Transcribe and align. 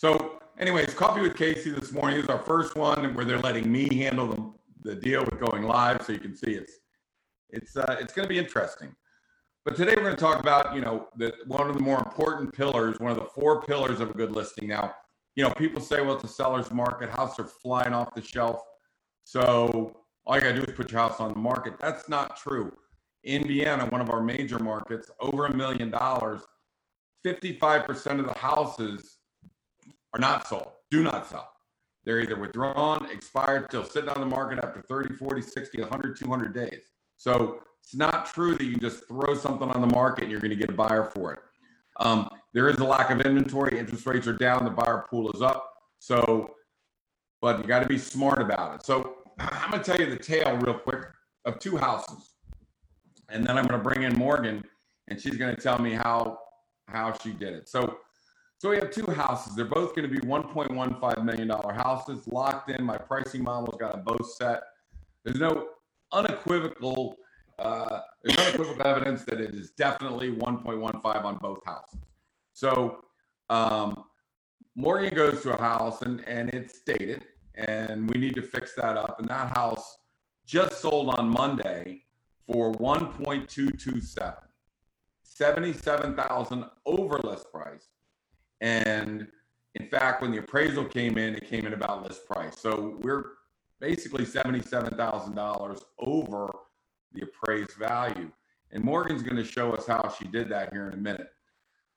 So, 0.00 0.38
anyways, 0.58 0.94
coffee 0.94 1.20
with 1.20 1.36
Casey 1.36 1.72
this 1.72 1.92
morning 1.92 2.20
is 2.20 2.30
our 2.30 2.38
first 2.38 2.74
one 2.74 3.12
where 3.12 3.26
they're 3.26 3.38
letting 3.38 3.70
me 3.70 3.86
handle 3.96 4.28
the, 4.28 4.94
the 4.94 4.96
deal 4.98 5.22
with 5.26 5.38
going 5.38 5.64
live, 5.64 6.00
so 6.06 6.14
you 6.14 6.18
can 6.18 6.34
see 6.34 6.52
it's 6.52 6.72
it's 7.50 7.76
uh, 7.76 7.98
it's 8.00 8.14
going 8.14 8.26
to 8.26 8.28
be 8.32 8.38
interesting. 8.38 8.96
But 9.62 9.76
today 9.76 9.92
we're 9.94 10.04
going 10.04 10.16
to 10.16 10.20
talk 10.20 10.40
about 10.40 10.74
you 10.74 10.80
know 10.80 11.08
the 11.18 11.34
one 11.46 11.68
of 11.68 11.76
the 11.76 11.82
more 11.82 11.98
important 11.98 12.50
pillars, 12.50 12.98
one 12.98 13.10
of 13.10 13.18
the 13.18 13.26
four 13.26 13.60
pillars 13.60 14.00
of 14.00 14.08
a 14.08 14.14
good 14.14 14.32
listing. 14.32 14.68
Now, 14.68 14.94
you 15.36 15.44
know, 15.44 15.50
people 15.50 15.82
say, 15.82 16.00
well, 16.00 16.14
it's 16.14 16.24
a 16.24 16.28
seller's 16.28 16.70
market, 16.70 17.10
houses 17.10 17.40
are 17.40 17.44
flying 17.44 17.92
off 17.92 18.14
the 18.14 18.22
shelf, 18.22 18.62
so 19.24 19.94
all 20.24 20.36
you 20.36 20.40
got 20.40 20.52
to 20.52 20.62
do 20.62 20.62
is 20.62 20.74
put 20.74 20.90
your 20.90 21.02
house 21.02 21.20
on 21.20 21.34
the 21.34 21.38
market. 21.38 21.74
That's 21.78 22.08
not 22.08 22.38
true. 22.38 22.74
In 23.24 23.46
Vienna, 23.46 23.84
one 23.90 24.00
of 24.00 24.08
our 24.08 24.22
major 24.22 24.60
markets, 24.60 25.10
over 25.20 25.44
a 25.44 25.54
million 25.54 25.90
dollars, 25.90 26.40
55% 27.22 28.18
of 28.18 28.24
the 28.24 28.38
houses 28.38 29.18
are 30.14 30.20
not 30.20 30.46
sold, 30.46 30.72
do 30.90 31.02
not 31.02 31.26
sell. 31.26 31.50
They're 32.04 32.20
either 32.20 32.38
withdrawn, 32.38 33.06
expired, 33.10 33.66
still 33.68 33.84
sitting 33.84 34.08
on 34.08 34.20
the 34.20 34.26
market 34.26 34.58
after 34.64 34.82
30, 34.82 35.14
40, 35.14 35.42
60, 35.42 35.80
100, 35.82 36.18
200 36.18 36.54
days. 36.54 36.82
So 37.16 37.60
it's 37.82 37.94
not 37.94 38.26
true 38.32 38.54
that 38.54 38.64
you 38.64 38.76
just 38.76 39.06
throw 39.06 39.34
something 39.34 39.68
on 39.68 39.80
the 39.80 39.94
market 39.94 40.24
and 40.24 40.30
you're 40.30 40.40
going 40.40 40.50
to 40.50 40.56
get 40.56 40.70
a 40.70 40.74
buyer 40.74 41.04
for 41.04 41.34
it. 41.34 41.38
Um, 41.98 42.28
there 42.54 42.68
is 42.68 42.78
a 42.78 42.84
lack 42.84 43.10
of 43.10 43.20
inventory. 43.20 43.78
Interest 43.78 44.06
rates 44.06 44.26
are 44.26 44.32
down. 44.32 44.64
The 44.64 44.70
buyer 44.70 45.04
pool 45.10 45.30
is 45.32 45.42
up. 45.42 45.70
So, 45.98 46.54
but 47.42 47.58
you 47.58 47.64
got 47.64 47.82
to 47.82 47.88
be 47.88 47.98
smart 47.98 48.40
about 48.40 48.76
it. 48.76 48.86
So 48.86 49.16
I'm 49.38 49.70
going 49.70 49.82
to 49.82 49.90
tell 49.90 50.00
you 50.00 50.10
the 50.10 50.22
tale 50.22 50.56
real 50.56 50.78
quick 50.78 51.04
of 51.44 51.58
two 51.58 51.76
houses, 51.76 52.34
and 53.28 53.46
then 53.46 53.56
I'm 53.56 53.66
going 53.66 53.80
to 53.80 53.84
bring 53.84 54.02
in 54.02 54.14
Morgan, 54.14 54.64
and 55.08 55.20
she's 55.20 55.36
going 55.36 55.54
to 55.54 55.60
tell 55.60 55.78
me 55.78 55.92
how 55.92 56.38
how 56.88 57.12
she 57.22 57.32
did 57.32 57.54
it. 57.54 57.68
So 57.68 57.98
so 58.60 58.68
we 58.68 58.76
have 58.76 58.90
two 58.90 59.06
houses. 59.06 59.56
They're 59.56 59.64
both 59.64 59.96
going 59.96 60.06
to 60.06 60.14
be 60.14 60.20
1.15 60.20 61.24
million 61.24 61.48
dollar 61.48 61.72
houses, 61.72 62.28
locked 62.28 62.68
in. 62.68 62.84
My 62.84 62.98
pricing 62.98 63.42
model's 63.42 63.80
got 63.80 63.92
them 63.92 64.02
both 64.04 64.34
set. 64.34 64.64
There's 65.24 65.40
no 65.40 65.68
unequivocal 66.12 67.16
uh, 67.58 68.00
there's 68.22 68.36
unequivocal 68.36 68.86
evidence 68.86 69.24
that 69.24 69.40
it 69.40 69.54
is 69.54 69.70
definitely 69.70 70.32
1.15 70.32 71.24
on 71.24 71.38
both 71.38 71.64
houses. 71.64 72.00
So 72.52 73.02
um, 73.48 74.04
Morgan 74.74 75.14
goes 75.14 75.40
to 75.42 75.54
a 75.54 75.58
house 75.58 76.02
and 76.02 76.22
and 76.28 76.50
it's 76.50 76.80
dated, 76.82 77.24
and 77.54 78.10
we 78.10 78.20
need 78.20 78.34
to 78.34 78.42
fix 78.42 78.74
that 78.74 78.98
up. 78.98 79.20
And 79.20 79.28
that 79.30 79.56
house 79.56 79.96
just 80.44 80.82
sold 80.82 81.14
on 81.14 81.30
Monday 81.30 82.02
for 82.46 82.74
1.227, 82.74 84.34
77,000 85.22 86.64
over 86.84 87.18
list 87.20 87.50
price 87.50 87.88
and 88.60 89.26
in 89.74 89.86
fact, 89.86 90.22
when 90.22 90.32
the 90.32 90.38
appraisal 90.38 90.84
came 90.84 91.16
in, 91.16 91.34
it 91.34 91.48
came 91.48 91.66
in 91.66 91.72
about 91.72 92.02
list 92.02 92.26
price. 92.26 92.58
So 92.58 92.98
we're 93.00 93.24
basically 93.80 94.24
$77,000 94.24 95.82
over 95.98 96.50
the 97.12 97.22
appraised 97.22 97.72
value. 97.72 98.30
And 98.72 98.84
Morgan's 98.84 99.22
going 99.22 99.36
to 99.36 99.44
show 99.44 99.72
us 99.72 99.86
how 99.86 100.12
she 100.18 100.26
did 100.26 100.48
that 100.50 100.72
here 100.72 100.88
in 100.88 100.94
a 100.94 100.96
minute. 100.96 101.28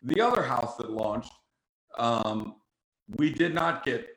The 0.03 0.22
other 0.22 0.44
house 0.44 0.75
that 0.78 0.92
launched, 0.92 1.31
um, 1.97 2.55
we 3.17 3.31
did 3.31 3.53
not 3.53 3.86
get 3.86 4.08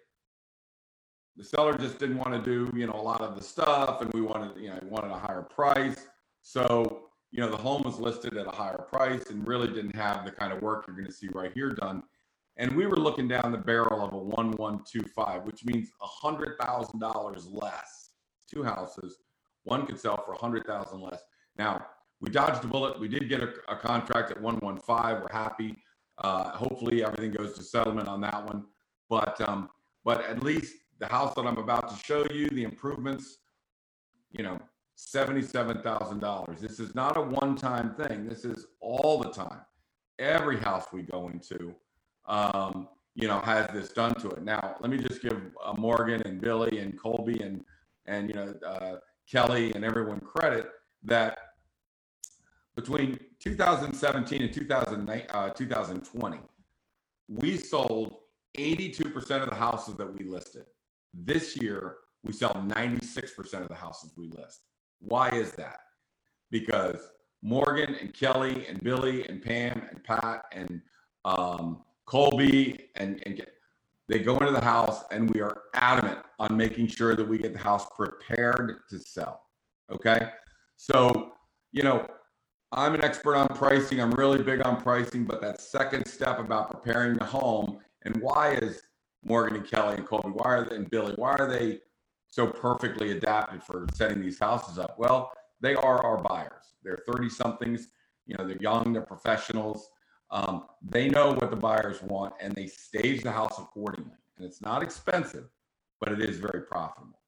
the 1.37 1.45
seller 1.45 1.77
just 1.77 1.99
didn't 1.99 2.17
want 2.17 2.33
to 2.33 2.41
do 2.43 2.75
you 2.77 2.87
know 2.87 2.95
a 2.95 3.03
lot 3.03 3.21
of 3.21 3.37
the 3.37 3.43
stuff 3.43 4.01
and 4.01 4.13
we 4.15 4.23
wanted 4.23 4.57
you 4.59 4.71
know 4.71 4.79
wanted 4.85 5.11
a 5.11 5.19
higher 5.19 5.43
price 5.43 6.07
so 6.41 7.11
you 7.31 7.41
know 7.41 7.51
the 7.51 7.57
home 7.57 7.83
was 7.83 7.99
listed 7.99 8.37
at 8.37 8.47
a 8.47 8.51
higher 8.51 8.79
price 8.79 9.29
and 9.31 9.47
really 9.47 9.69
didn't 9.69 9.95
have 9.95 10.25
the 10.25 10.31
kind 10.31 10.53
of 10.53 10.63
work 10.63 10.85
you're 10.87 10.97
going 10.97 11.07
to 11.07 11.13
see 11.13 11.29
right 11.35 11.53
here 11.53 11.71
done 11.71 12.03
and 12.59 12.75
we 12.75 12.87
were 12.87 12.97
looking 12.97 13.29
down 13.29 13.53
the 13.53 13.59
barrel 13.59 14.05
of 14.05 14.13
a 14.13 14.19
1125 14.19 15.45
which 15.45 15.65
means 15.65 15.91
$100000 16.23 17.47
less 17.51 18.11
two 18.51 18.63
houses. 18.63 19.19
One 19.65 19.87
could 19.87 19.99
sell 19.99 20.23
for 20.25 20.35
100000 20.35 21.01
less. 21.01 21.23
Now 21.59 21.87
we 22.21 22.31
dodged 22.31 22.65
a 22.65 22.69
bullet. 22.69 22.99
We 22.99 23.09
did 23.09 23.29
get 23.29 23.43
a, 23.43 23.53
a 23.69 23.77
contract 23.77 24.31
at 24.31 24.41
115 24.41 25.21
we're 25.21 25.27
happy. 25.33 25.77
Uh, 26.19 26.51
hopefully 26.51 27.05
everything 27.05 27.33
goes 27.33 27.55
to 27.55 27.63
settlement 27.63 28.09
on 28.09 28.21
that 28.23 28.47
one. 28.47 28.65
But 29.11 29.41
um, 29.49 29.69
but 30.05 30.25
at 30.25 30.43
least 30.43 30.77
the 30.99 31.07
house 31.07 31.35
that 31.35 31.47
i'm 31.47 31.59
about 31.59 31.91
to 31.91 32.05
show 32.05 32.25
you 32.33 32.49
the 32.49 32.63
improvements 32.63 33.39
you 34.33 34.43
know 34.43 34.59
$77000 34.97 36.59
this 36.59 36.81
is 36.81 36.95
not 36.95 37.19
a 37.19 37.21
one-time 37.21 37.95
thing. 37.97 38.27
This 38.27 38.47
is 38.47 38.67
all 38.81 39.19
the 39.19 39.31
time. 39.31 39.61
Every 40.19 40.59
house 40.59 40.87
we 40.91 41.03
go 41.03 41.29
into 41.29 41.75
um, 42.27 42.89
you 43.15 43.29
know, 43.29 43.41
has 43.41 43.69
this 43.73 43.91
done 43.91 44.15
to 44.17 44.31
it. 44.31 44.43
Now, 44.43 44.77
let 44.81 44.91
me 44.91 44.99
just 44.99 45.23
give 45.23 45.41
uh, 45.65 45.73
Morgan 45.75 46.23
and 46.27 46.41
Billy 46.41 46.79
and 46.79 46.99
Colby 47.01 47.41
and 47.43 47.65
and 48.07 48.29
you 48.29 48.35
know 48.35 48.55
uh, 48.67 48.97
Kelly 49.31 49.73
and 49.75 49.85
everyone 49.85 50.21
credit 50.21 50.71
that 51.03 51.39
between 52.77 53.19
2017 53.41 54.43
and 54.43 54.53
2020, 54.53 56.37
uh, 56.37 56.41
we 57.29 57.57
sold 57.57 58.17
82% 58.59 59.43
of 59.43 59.49
the 59.49 59.55
houses 59.55 59.97
that 59.97 60.13
we 60.13 60.27
listed. 60.27 60.67
This 61.15 61.57
year, 61.57 61.97
we 62.23 62.33
sell 62.33 62.53
96% 62.55 63.63
of 63.63 63.69
the 63.69 63.75
houses 63.75 64.13
we 64.17 64.29
list. 64.29 64.61
Why 65.01 65.31
is 65.31 65.53
that? 65.53 65.81
Because 66.51 66.99
Morgan 67.43 67.95
and 67.95 68.13
Kelly 68.13 68.67
and 68.67 68.83
Billy 68.83 69.27
and 69.27 69.43
Pam 69.43 69.83
and 69.91 70.05
Pat 70.05 70.45
and 70.53 70.83
um, 71.25 71.83
Colby 72.07 72.89
and, 72.95 73.23
and 73.27 73.37
get, 73.37 73.53
they 74.09 74.21
go 74.21 74.39
into 74.39 74.53
the 74.53 74.65
house 74.65 75.05
and 75.11 75.33
we 75.35 75.41
are 75.41 75.63
adamant 75.75 76.19
on 76.39 76.57
making 76.57 76.87
sure 76.87 77.17
that 77.17 77.27
we 77.27 77.39
get 77.39 77.53
the 77.53 77.59
house 77.59 77.87
prepared 77.97 78.81
to 78.89 78.99
sell. 78.99 79.43
Okay. 79.91 80.31
So, 80.77 81.33
you 81.73 81.83
know, 81.83 82.07
I'm 82.73 82.95
an 82.95 83.05
expert 83.05 83.37
on 83.37 83.49
pricing. 83.49 84.01
I'm 84.01 84.13
really 84.13 84.43
big 84.43 84.65
on 84.67 84.81
pricing, 84.81 85.25
but 85.25 85.41
that 85.41 85.61
second 85.61 86.07
step 86.07 86.39
about 86.39 86.71
preparing 86.71 87.17
the 87.17 87.25
home 87.25 87.79
and 88.05 88.17
why 88.21 88.55
is 88.55 88.83
Morgan 89.25 89.57
and 89.57 89.69
Kelly 89.69 89.97
and 89.97 90.07
Colby, 90.07 90.31
why 90.31 90.55
are 90.55 90.65
they, 90.65 90.77
and 90.77 90.91
Billy, 90.91 91.15
why 91.17 91.35
are 91.35 91.49
they 91.49 91.81
so 92.29 92.47
perfectly 92.47 93.13
adapted 93.13 93.63
for 93.63 93.87
setting 93.95 94.21
these 94.21 94.39
houses 94.39 94.79
up? 94.79 94.97
Well, 94.99 95.33
they 95.61 95.75
are 95.75 96.05
our 96.05 96.19
buyers. 96.19 96.75
They're 96.83 97.03
30 97.07 97.29
somethings, 97.31 97.89
you 98.27 98.37
know, 98.37 98.47
they're 98.47 98.61
young, 98.61 98.93
they're 98.93 99.03
professionals. 99.03 99.89
Um, 100.31 100.65
they 100.83 101.09
know 101.09 101.33
what 101.33 101.51
the 101.51 101.57
buyers 101.57 102.03
want 102.03 102.35
and 102.41 102.55
they 102.55 102.67
stage 102.67 103.23
the 103.23 103.33
house 103.33 103.59
accordingly. 103.59 104.13
And 104.37 104.47
it's 104.47 104.61
not 104.61 104.83
expensive, 104.83 105.49
but 106.01 106.13
it 106.13 106.21
is 106.21 106.39
very 106.39 106.63
profitable. 106.63 107.21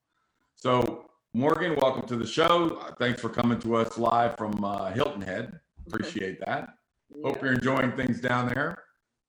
So, 0.56 1.06
Morgan, 1.32 1.76
welcome 1.76 2.06
to 2.08 2.16
the 2.16 2.26
show. 2.26 2.82
Thanks 2.98 3.20
for 3.20 3.28
coming 3.28 3.60
to 3.60 3.76
us 3.76 3.97
live 3.98 4.37
from 4.37 4.64
uh, 4.64 4.91
Hilton 4.91 5.22
Head. 5.22 5.60
Appreciate 5.87 6.41
that. 6.41 6.70
Yeah. 7.14 7.28
Hope 7.28 7.42
you're 7.42 7.53
enjoying 7.53 7.92
things 7.92 8.20
down 8.20 8.48
there. 8.48 8.82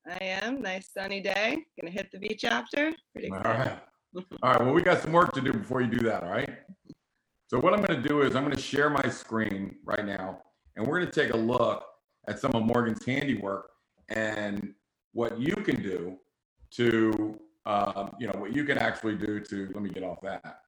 I 0.08 0.24
am. 0.24 0.62
Nice 0.62 0.90
sunny 0.92 1.22
day. 1.22 1.66
Gonna 1.80 1.92
hit 1.92 2.10
the 2.12 2.18
beach 2.18 2.44
after. 2.44 2.94
Pretty. 3.14 3.30
All 3.30 3.40
right. 3.40 3.80
all 4.16 4.52
right. 4.52 4.62
Well, 4.62 4.74
we 4.74 4.82
got 4.82 5.02
some 5.02 5.12
work 5.12 5.34
to 5.34 5.42
do 5.42 5.54
before 5.54 5.82
you 5.82 5.88
do 5.88 6.00
that. 6.08 6.24
All 6.24 6.32
right. 6.32 6.50
So 7.50 7.60
what 7.60 7.74
I'm 7.74 7.82
going 7.84 8.00
to 8.00 8.08
do 8.08 8.22
is 8.22 8.36
I'm 8.36 8.44
going 8.44 8.56
to 8.56 8.62
share 8.62 8.92
my 8.92 9.10
screen 9.10 9.78
right 9.84 10.06
now, 10.06 10.40
and 10.76 10.86
we're 10.86 11.00
going 11.00 11.12
to 11.12 11.20
take 11.20 11.34
a 11.34 11.38
look 11.38 11.84
at 12.30 12.40
some 12.40 12.52
of 12.54 12.64
Morgan's 12.64 13.04
handiwork 13.04 13.72
and 14.10 14.74
what 15.14 15.40
you 15.40 15.56
can 15.56 15.82
do 15.82 16.16
to, 16.72 17.38
um, 17.66 18.16
you 18.20 18.28
know, 18.28 18.40
what 18.40 18.56
you 18.56 18.64
can 18.64 18.78
actually 18.78 19.16
do 19.16 19.40
to, 19.40 19.70
let 19.74 19.82
me 19.82 19.90
get 19.90 20.04
off 20.04 20.22
that, 20.22 20.60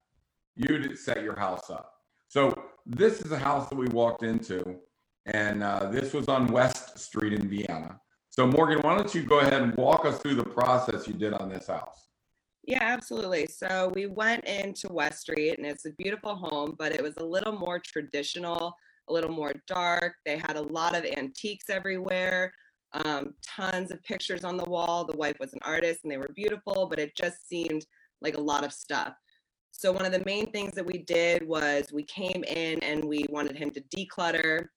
you 0.56 0.96
set 0.96 1.24
your 1.24 1.38
house 1.38 1.70
up. 1.70 1.94
So 2.28 2.64
this 2.86 3.22
is 3.22 3.32
a 3.32 3.38
house 3.38 3.70
that 3.70 3.76
we 3.76 3.88
walked 3.88 4.24
into, 4.24 4.76
and 5.28 5.62
uh, 5.62 5.90
this 5.92 6.14
was 6.14 6.28
on 6.28 6.48
West 6.48 6.98
Street 6.98 7.34
in 7.34 7.48
Vienna. 7.48 8.00
So 8.30 8.48
Morgan, 8.48 8.80
why 8.80 8.98
don't 8.98 9.14
you 9.14 9.24
go 9.24 9.40
ahead 9.40 9.62
and 9.62 9.76
walk 9.76 10.06
us 10.06 10.18
through 10.20 10.36
the 10.36 10.44
process 10.44 11.08
you 11.08 11.14
did 11.14 11.34
on 11.34 11.50
this 11.50 11.68
house? 11.68 12.08
Yeah, 12.64 12.84
absolutely. 12.84 13.48
So 13.48 13.92
we 13.94 14.06
went 14.08 14.46
into 14.46 14.92
West 14.92 15.22
Street 15.22 15.58
and 15.58 15.66
it's 15.66 15.86
a 15.86 15.92
beautiful 15.98 16.36
home, 16.36 16.76
but 16.78 16.94
it 16.94 17.04
was 17.04 17.18
a 17.18 17.24
little 17.24 17.54
more 17.54 17.80
traditional 17.80 18.74
a 19.12 19.14
little 19.14 19.32
more 19.32 19.54
dark. 19.68 20.14
They 20.26 20.38
had 20.38 20.56
a 20.56 20.62
lot 20.62 20.96
of 20.96 21.06
antiques 21.06 21.70
everywhere, 21.70 22.54
um, 22.94 23.34
tons 23.46 23.92
of 23.92 24.02
pictures 24.04 24.44
on 24.44 24.58
the 24.58 24.66
wall. 24.66 25.06
The 25.06 25.18
wife 25.18 25.36
was 25.40 25.54
an 25.54 25.60
artist 25.64 26.00
and 26.04 26.12
they 26.12 26.18
were 26.18 26.32
beautiful, 26.34 26.88
but 26.90 26.98
it 26.98 27.16
just 27.16 27.48
seemed 27.48 27.86
like 28.22 28.38
a 28.38 28.42
lot 28.42 28.64
of 28.64 28.72
stuff. 28.72 29.14
So, 29.72 29.92
one 29.92 30.06
of 30.06 30.12
the 30.12 30.24
main 30.26 30.52
things 30.52 30.74
that 30.76 30.86
we 30.86 31.00
did 31.00 31.48
was 31.48 31.92
we 31.92 32.04
came 32.04 32.44
in 32.46 32.80
and 32.84 33.04
we 33.04 33.26
wanted 33.30 33.56
him 33.58 33.72
to 33.72 33.82
declutter, 33.96 34.68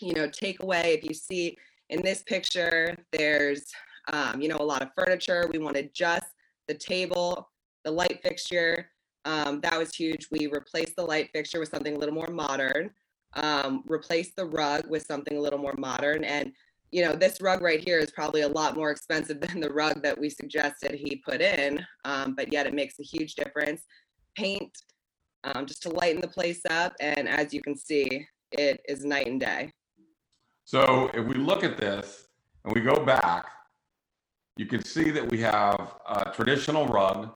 you 0.00 0.14
know, 0.14 0.28
take 0.28 0.62
away. 0.62 0.94
If 0.94 1.04
you 1.04 1.14
see 1.14 1.56
in 1.90 2.02
this 2.02 2.22
picture, 2.22 2.96
there's, 3.12 3.66
um, 4.12 4.40
you 4.40 4.48
know, 4.48 4.58
a 4.60 4.64
lot 4.64 4.82
of 4.82 4.90
furniture. 4.96 5.48
We 5.52 5.58
wanted 5.58 5.90
just 5.94 6.26
the 6.68 6.74
table, 6.74 7.50
the 7.84 7.90
light 7.90 8.20
fixture. 8.22 8.90
Um, 9.24 9.60
that 9.60 9.78
was 9.78 9.94
huge. 9.94 10.28
We 10.30 10.46
replaced 10.46 10.96
the 10.96 11.04
light 11.04 11.30
fixture 11.34 11.60
with 11.60 11.70
something 11.70 11.96
a 11.96 11.98
little 11.98 12.14
more 12.14 12.28
modern 12.28 12.90
um, 13.38 13.82
replace 13.86 14.32
the 14.34 14.44
rug 14.44 14.88
with 14.88 15.04
something 15.04 15.36
a 15.36 15.40
little 15.40 15.58
more 15.58 15.74
modern. 15.76 16.24
And 16.24 16.52
you 16.90 17.04
know, 17.04 17.14
this 17.14 17.40
rug 17.40 17.60
right 17.60 17.82
here 17.82 17.98
is 17.98 18.10
probably 18.10 18.42
a 18.42 18.48
lot 18.48 18.76
more 18.76 18.90
expensive 18.96 19.40
than 19.40 19.60
the 19.60 19.72
rug 19.72 20.02
that 20.02 20.18
we 20.18 20.30
suggested 20.30 20.94
he 20.94 21.16
put 21.16 21.40
in, 21.40 21.84
um, 22.04 22.34
but 22.34 22.52
yet 22.52 22.66
it 22.66 22.74
makes 22.74 22.98
a 22.98 23.02
huge 23.02 23.34
difference. 23.34 23.82
Paint, 24.36 24.70
um, 25.44 25.66
just 25.66 25.82
to 25.82 25.90
lighten 25.90 26.20
the 26.20 26.28
place 26.28 26.60
up, 26.70 26.94
and 27.00 27.28
as 27.28 27.52
you 27.52 27.60
can 27.60 27.76
see, 27.76 28.26
it 28.52 28.80
is 28.88 29.04
night 29.04 29.26
and 29.26 29.40
day. 29.40 29.72
So 30.64 31.10
if 31.14 31.26
we 31.26 31.34
look 31.34 31.64
at 31.64 31.76
this 31.76 32.28
and 32.64 32.74
we 32.74 32.80
go 32.80 33.04
back, 33.04 33.46
you 34.56 34.66
can 34.66 34.84
see 34.84 35.10
that 35.10 35.30
we 35.30 35.40
have 35.40 35.94
a 36.08 36.30
traditional 36.34 36.86
rug, 36.86 37.30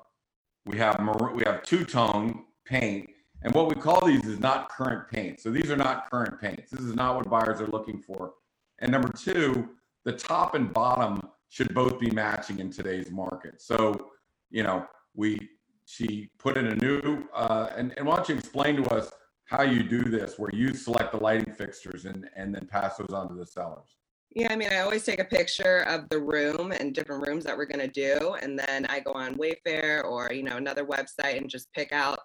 we 0.67 0.77
have 0.79 1.01
we 1.35 1.43
have 1.45 1.63
two 1.63 1.85
tone 1.85 2.45
paint, 2.67 3.09
and 3.45 3.55
what 3.55 3.69
we 3.69 3.75
call 3.75 4.05
these 4.07 4.25
is 4.25 4.39
not 4.39 4.69
current 4.69 5.09
paint. 5.11 5.41
So 5.41 5.51
these 5.51 5.71
are 5.71 5.77
not 5.77 6.11
current 6.11 6.41
paints. 6.41 6.71
This 6.71 6.81
is 6.81 6.95
not 6.95 7.17
what 7.17 7.29
buyers 7.29 7.61
are 7.61 7.67
looking 7.67 7.99
for. 7.99 8.35
And 8.79 8.91
number 8.91 9.09
two, 9.09 9.69
the 10.05 10.13
top 10.13 10.55
and 10.55 10.73
bottom 10.73 11.23
should 11.49 11.75
both 11.75 12.01
be 12.01 12.11
matching 12.11 12.61
in 12.61 12.71
today's 12.71 13.11
market. 13.11 13.61
So, 13.61 14.11
you 14.51 14.63
know, 14.63 14.87
we 15.15 15.49
she 15.85 16.31
put 16.39 16.57
in 16.57 16.67
a 16.69 16.75
new 16.77 17.25
uh, 17.35 17.69
and, 17.77 17.93
and 17.97 18.07
why 18.07 18.17
don't 18.17 18.29
you 18.29 18.37
explain 18.37 18.77
to 18.77 18.95
us 18.95 19.11
how 19.45 19.63
you 19.63 19.83
do 19.83 20.03
this 20.05 20.39
where 20.39 20.51
you 20.55 20.73
select 20.73 21.13
the 21.13 21.19
lighting 21.19 21.53
fixtures 21.53 22.05
and 22.05 22.29
and 22.37 22.55
then 22.55 22.67
pass 22.67 22.97
those 22.97 23.11
on 23.11 23.29
to 23.29 23.35
the 23.35 23.45
sellers 23.45 23.97
yeah 24.31 24.51
i 24.51 24.57
mean 24.57 24.69
i 24.73 24.79
always 24.79 25.05
take 25.05 25.19
a 25.19 25.25
picture 25.25 25.81
of 25.89 26.09
the 26.09 26.19
room 26.19 26.73
and 26.73 26.95
different 26.95 27.27
rooms 27.27 27.45
that 27.45 27.57
we're 27.57 27.67
going 27.67 27.81
to 27.81 27.89
do 27.89 28.35
and 28.41 28.59
then 28.59 28.87
i 28.87 29.01
go 29.01 29.13
on 29.13 29.35
wayfair 29.35 30.05
or 30.05 30.33
you 30.33 30.43
know 30.43 30.57
another 30.57 30.87
website 30.87 31.37
and 31.37 31.51
just 31.51 31.71
pick 31.75 31.93
out 31.93 32.19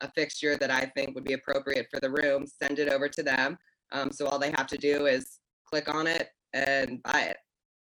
a 0.00 0.10
fixture 0.12 0.56
that 0.56 0.70
i 0.70 0.84
think 0.96 1.14
would 1.14 1.24
be 1.24 1.34
appropriate 1.34 1.86
for 1.90 2.00
the 2.00 2.10
room 2.10 2.46
send 2.46 2.78
it 2.78 2.88
over 2.88 3.08
to 3.08 3.22
them. 3.22 3.58
Um, 3.92 4.10
so 4.12 4.26
all 4.26 4.38
they 4.38 4.50
have 4.52 4.66
to 4.68 4.78
do 4.78 5.06
is 5.06 5.38
click 5.64 5.92
on 5.92 6.06
it 6.06 6.28
and 6.52 7.02
buy 7.02 7.22
it. 7.22 7.36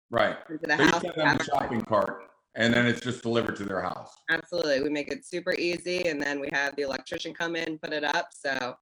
Right. 0.09 0.37
Into 0.49 0.67
the 0.67 0.75
house 0.75 1.01
send 1.01 1.13
them 1.15 1.37
a 1.37 1.43
shopping 1.43 1.81
cart 1.81 2.23
and 2.55 2.73
then 2.73 2.85
it's 2.87 3.01
just 3.01 3.21
delivered 3.21 3.55
to 3.57 3.65
their 3.65 3.81
house. 3.81 4.13
Absolutely. 4.29 4.81
We 4.81 4.89
make 4.89 5.11
it 5.11 5.25
super 5.25 5.53
easy 5.53 6.07
and 6.07 6.21
then 6.21 6.39
we 6.39 6.49
have 6.53 6.75
the 6.75 6.83
electrician 6.83 7.33
come 7.33 7.55
in 7.55 7.77
put 7.77 7.93
it 7.93 8.03
up 8.03 8.29
so 8.31 8.75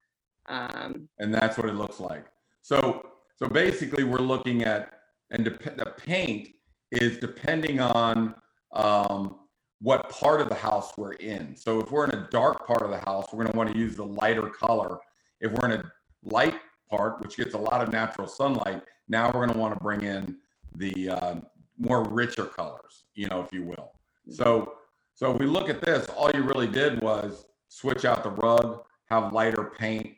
um, 0.48 1.08
and 1.18 1.34
that's 1.34 1.58
what 1.58 1.68
it 1.68 1.74
looks 1.74 2.00
like. 2.00 2.26
So 2.62 3.10
so 3.36 3.48
basically 3.48 4.04
we're 4.04 4.18
looking 4.18 4.62
at 4.62 4.92
and 5.30 5.44
dep- 5.44 5.76
the 5.76 5.92
paint 5.96 6.50
is 6.92 7.18
depending 7.18 7.80
on 7.80 8.34
um, 8.72 9.40
what 9.86 10.08
part 10.10 10.40
of 10.40 10.48
the 10.48 10.54
house 10.54 10.98
we're 10.98 11.12
in 11.12 11.54
so 11.54 11.80
if 11.80 11.92
we're 11.92 12.04
in 12.04 12.10
a 12.10 12.28
dark 12.32 12.66
part 12.66 12.82
of 12.82 12.90
the 12.90 12.98
house 12.98 13.26
we're 13.32 13.44
going 13.44 13.52
to 13.52 13.56
want 13.56 13.72
to 13.72 13.78
use 13.78 13.94
the 13.94 14.04
lighter 14.04 14.48
color 14.48 14.98
if 15.40 15.52
we're 15.52 15.70
in 15.70 15.78
a 15.80 15.92
light 16.24 16.56
part 16.90 17.20
which 17.20 17.36
gets 17.36 17.54
a 17.54 17.58
lot 17.58 17.80
of 17.80 17.92
natural 17.92 18.26
sunlight 18.26 18.82
now 19.08 19.26
we're 19.26 19.46
going 19.46 19.52
to 19.52 19.58
want 19.58 19.72
to 19.72 19.78
bring 19.80 20.02
in 20.02 20.36
the 20.74 21.08
uh, 21.08 21.36
more 21.78 22.02
richer 22.08 22.46
colors 22.46 23.04
you 23.14 23.28
know 23.28 23.40
if 23.40 23.52
you 23.52 23.62
will 23.62 23.92
so 24.28 24.72
so 25.14 25.32
if 25.32 25.38
we 25.38 25.46
look 25.46 25.68
at 25.68 25.80
this 25.80 26.06
all 26.16 26.32
you 26.32 26.42
really 26.42 26.66
did 26.66 27.00
was 27.00 27.46
switch 27.68 28.04
out 28.04 28.24
the 28.24 28.30
rug 28.30 28.82
have 29.08 29.32
lighter 29.32 29.72
paint 29.78 30.16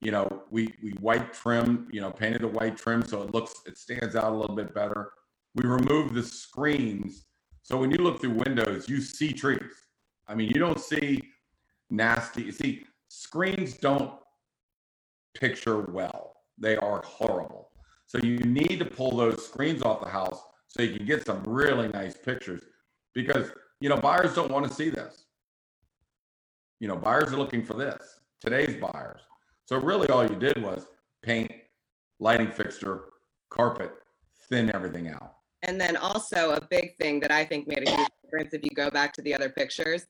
you 0.00 0.12
know, 0.12 0.42
we 0.50 0.72
we 0.82 0.90
white 1.00 1.32
trim, 1.32 1.88
you 1.90 2.00
know, 2.00 2.10
painted 2.10 2.42
the 2.42 2.48
white 2.48 2.76
trim 2.76 3.04
so 3.04 3.22
it 3.22 3.34
looks 3.34 3.52
it 3.66 3.76
stands 3.76 4.14
out 4.14 4.32
a 4.32 4.36
little 4.36 4.54
bit 4.54 4.72
better. 4.72 5.10
We 5.56 5.68
removed 5.68 6.14
the 6.14 6.22
screens. 6.22 7.24
So 7.68 7.76
when 7.76 7.90
you 7.90 7.98
look 7.98 8.18
through 8.18 8.30
windows, 8.30 8.88
you 8.88 9.02
see 9.02 9.30
trees. 9.30 9.60
I 10.26 10.34
mean, 10.34 10.48
you 10.48 10.58
don't 10.58 10.80
see 10.80 11.20
nasty. 11.90 12.44
You 12.44 12.52
see, 12.52 12.86
screens 13.08 13.74
don't 13.76 14.14
picture 15.34 15.82
well. 15.82 16.36
They 16.56 16.76
are 16.76 17.02
horrible. 17.02 17.68
So 18.06 18.16
you 18.22 18.38
need 18.38 18.78
to 18.78 18.86
pull 18.86 19.14
those 19.14 19.44
screens 19.44 19.82
off 19.82 20.00
the 20.00 20.08
house 20.08 20.40
so 20.66 20.82
you 20.82 20.96
can 20.96 21.04
get 21.04 21.26
some 21.26 21.42
really 21.44 21.88
nice 21.88 22.16
pictures 22.16 22.62
because 23.14 23.50
you 23.82 23.90
know 23.90 23.98
buyers 23.98 24.34
don't 24.34 24.50
want 24.50 24.66
to 24.66 24.72
see 24.72 24.88
this. 24.88 25.26
You 26.80 26.88
know, 26.88 26.96
buyers 26.96 27.34
are 27.34 27.36
looking 27.36 27.62
for 27.62 27.74
this. 27.74 28.20
Today's 28.40 28.80
buyers. 28.80 29.20
So 29.66 29.76
really 29.76 30.08
all 30.08 30.22
you 30.22 30.36
did 30.36 30.62
was 30.62 30.86
paint, 31.22 31.52
lighting 32.18 32.50
fixture, 32.50 33.10
carpet, 33.50 33.92
thin 34.48 34.74
everything 34.74 35.08
out. 35.08 35.37
And 35.62 35.80
then 35.80 35.96
also 35.96 36.52
a 36.52 36.60
big 36.60 36.96
thing 36.98 37.20
that 37.20 37.32
I 37.32 37.44
think 37.44 37.66
made 37.66 37.86
a 37.86 37.90
huge 37.90 38.08
difference 38.22 38.52
if 38.52 38.62
you 38.62 38.70
go 38.70 38.90
back 38.90 39.12
to 39.14 39.22
the 39.22 39.34
other 39.34 39.48
pictures. 39.48 40.06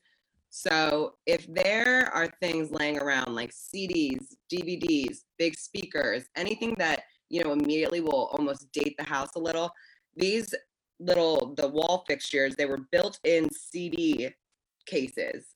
So 0.51 1.15
if 1.25 1.45
there 1.53 2.11
are 2.13 2.27
things 2.41 2.71
laying 2.71 2.99
around 2.99 3.33
like 3.33 3.51
CDs, 3.51 4.35
DVDs, 4.51 5.19
big 5.37 5.57
speakers, 5.57 6.23
anything 6.35 6.75
that, 6.77 7.03
you 7.29 7.43
know, 7.43 7.51
immediately 7.51 8.01
will 8.01 8.29
almost 8.31 8.71
date 8.71 8.95
the 8.97 9.03
house 9.03 9.29
a 9.35 9.39
little, 9.39 9.71
these 10.15 10.53
little 10.99 11.53
the 11.55 11.67
wall 11.67 12.03
fixtures, 12.07 12.55
they 12.55 12.65
were 12.65 12.81
built 12.91 13.19
in 13.23 13.49
CD 13.51 14.29
cases. 14.85 15.55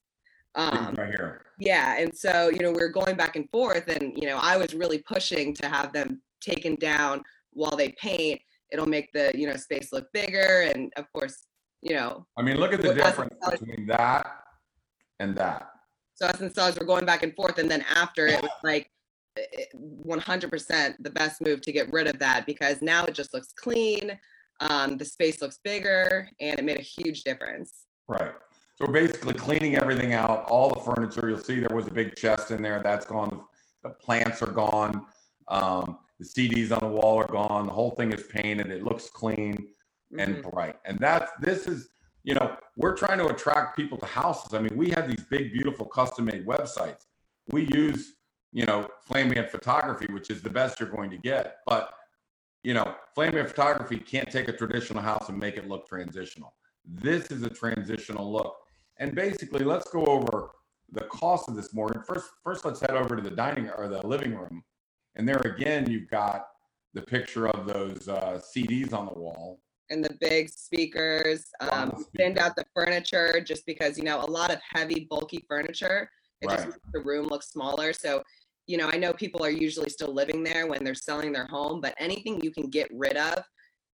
Um, 0.56 0.94
right 0.96 1.10
here. 1.10 1.46
Yeah. 1.60 1.98
And 1.98 2.16
so, 2.16 2.50
you 2.50 2.60
know, 2.60 2.72
we 2.72 2.82
are 2.82 2.90
going 2.90 3.16
back 3.16 3.36
and 3.36 3.50
forth, 3.50 3.88
and, 3.88 4.14
you 4.16 4.28
know, 4.28 4.38
I 4.40 4.58
was 4.58 4.74
really 4.74 5.00
pushing 5.00 5.54
to 5.56 5.68
have 5.68 5.92
them 5.94 6.22
taken 6.42 6.76
down 6.76 7.24
while 7.54 7.76
they 7.76 7.90
paint. 8.00 8.40
It'll 8.74 8.88
make 8.88 9.14
the, 9.14 9.32
you 9.36 9.48
know, 9.48 9.56
space 9.56 9.94
look 9.94 10.12
bigger. 10.12 10.70
And 10.74 10.92
of 10.98 11.06
course, 11.14 11.46
you 11.82 11.94
know, 11.94 12.26
I 12.38 12.42
mean, 12.42 12.58
look 12.58 12.74
at 12.74 12.82
the 12.82 12.94
difference 12.94 13.36
between 13.50 13.86
that 13.88 14.26
and 15.20 15.36
that. 15.38 15.70
So 16.16 16.26
us 16.26 16.42
and 16.42 16.54
sellers 16.54 16.78
were 16.78 16.86
going 16.86 17.06
back 17.06 17.24
and 17.24 17.34
forth. 17.36 17.60
And 17.60 17.70
then 17.70 17.86
after 17.94 18.28
it 18.28 18.42
was 18.42 18.52
like 18.64 18.90
100% 20.06 20.96
the 21.00 21.10
best 21.10 21.42
move 21.42 21.62
to 21.62 21.72
get 21.72 21.92
rid 21.92 22.08
of 22.08 22.20
that 22.20 22.46
because 22.46 22.82
now 22.82 23.06
it 23.06 23.14
just 23.14 23.34
looks 23.34 23.54
clean. 23.54 24.18
Um, 24.60 24.98
the 24.98 25.06
space 25.06 25.42
looks 25.42 25.60
bigger 25.64 26.30
and 26.40 26.60
it 26.60 26.66
made 26.66 26.80
a 26.80 26.82
huge 26.82 27.24
difference. 27.24 27.86
Right. 28.08 28.34
So 28.76 28.88
basically 28.88 29.34
cleaning 29.34 29.76
everything 29.76 30.14
out, 30.14 30.46
all 30.46 30.70
the 30.70 30.80
furniture, 30.80 31.30
you'll 31.30 31.40
see 31.40 31.60
there 31.60 31.76
was 31.76 31.88
a 31.88 31.92
big 31.92 32.16
chest 32.16 32.52
in 32.52 32.62
there. 32.62 32.82
That's 32.84 33.06
gone. 33.06 33.42
The 33.84 33.90
plants 33.90 34.42
are 34.42 34.52
gone. 34.52 35.06
Um, 35.48 36.00
the 36.24 36.50
CDs 36.50 36.72
on 36.72 36.80
the 36.80 36.96
wall 36.96 37.18
are 37.18 37.28
gone. 37.28 37.66
The 37.66 37.74
whole 37.74 37.92
thing 37.92 38.12
is 38.14 38.24
painted. 38.24 38.70
It 38.72 38.84
looks 38.84 39.10
clean 39.10 39.56
mm-hmm. 39.56 40.20
and 40.20 40.44
bright. 40.44 40.78
And 40.86 40.98
that's, 41.00 41.32
this 41.40 41.68
is, 41.68 41.90
you 42.24 42.34
know, 42.36 42.56
we're 42.78 42.96
trying 42.96 43.18
to 43.20 43.28
attract 43.28 43.76
people 43.76 43.98
to 43.98 44.06
houses. 44.06 44.54
I 44.54 44.60
mean, 44.60 44.76
we 44.76 44.90
have 44.92 45.08
these 45.08 45.26
big, 45.30 45.52
beautiful 45.52 45.86
custom 45.86 46.26
made 46.26 46.46
websites. 46.46 47.06
We 47.52 47.68
use, 47.74 48.14
you 48.54 48.66
know, 48.66 48.88
flamboyant 49.06 49.50
photography, 49.50 50.08
which 50.12 50.30
is 50.30 50.42
the 50.42 50.50
best 50.50 50.80
you're 50.80 50.90
going 50.90 51.10
to 51.10 51.18
get. 51.18 51.58
But, 51.66 51.94
you 52.64 52.74
know, 52.74 52.96
flamboyant 53.14 53.50
photography 53.50 53.98
can't 53.98 54.32
take 54.32 54.48
a 54.48 54.54
traditional 54.54 55.04
house 55.04 55.28
and 55.28 55.38
make 55.38 55.58
it 55.58 55.68
look 55.68 55.88
transitional. 55.88 56.54
This 56.86 57.32
is 57.32 57.44
a 57.44 57.50
transitional 57.50 58.32
look. 58.32 58.56
And 58.98 59.14
basically, 59.14 59.66
let's 59.66 59.90
go 59.90 60.06
over 60.06 60.52
the 60.92 61.06
cost 61.06 61.50
of 61.50 61.56
this 61.56 61.74
more. 61.74 62.06
First, 62.08 62.30
first, 62.44 62.64
let's 62.64 62.80
head 62.80 62.92
over 62.92 63.16
to 63.16 63.22
the 63.22 63.32
dining 63.32 63.70
or 63.70 63.90
the 63.90 64.06
living 64.08 64.36
room. 64.36 64.64
And 65.16 65.28
there 65.28 65.38
again, 65.38 65.90
you've 65.90 66.10
got 66.10 66.48
the 66.94 67.02
picture 67.02 67.48
of 67.48 67.68
those 67.68 68.08
uh, 68.08 68.40
CDs 68.56 68.94
on 68.94 69.06
the 69.06 69.14
wall. 69.14 69.60
And 69.90 70.04
the 70.04 70.16
big 70.20 70.50
speakers, 70.50 71.46
um, 71.60 71.90
speaker. 71.92 72.10
thinned 72.18 72.38
out 72.40 72.56
the 72.56 72.66
furniture 72.74 73.42
just 73.46 73.66
because, 73.66 73.98
you 73.98 74.04
know, 74.04 74.22
a 74.22 74.26
lot 74.26 74.52
of 74.52 74.60
heavy, 74.68 75.08
bulky 75.10 75.46
furniture. 75.48 76.10
It 76.42 76.48
right. 76.48 76.58
just 76.58 76.68
makes 76.70 76.80
the 76.94 77.02
room 77.02 77.28
look 77.28 77.44
smaller. 77.44 77.94
So, 77.94 78.24
you 78.66 78.78
know, 78.78 78.90
I 78.90 78.98
know 78.98 79.14
people 79.14 79.44
are 79.44 79.52
usually 79.52 79.90
still 79.90 80.14
living 80.14 80.44
there 80.44 80.68
when 80.68 80.84
they're 80.84 80.96
selling 80.96 81.32
their 81.32 81.48
home, 81.48 81.82
but 81.82 81.94
anything 81.98 82.42
you 82.42 82.52
can 82.52 82.70
get 82.70 82.90
rid 82.92 83.18
of 83.18 83.44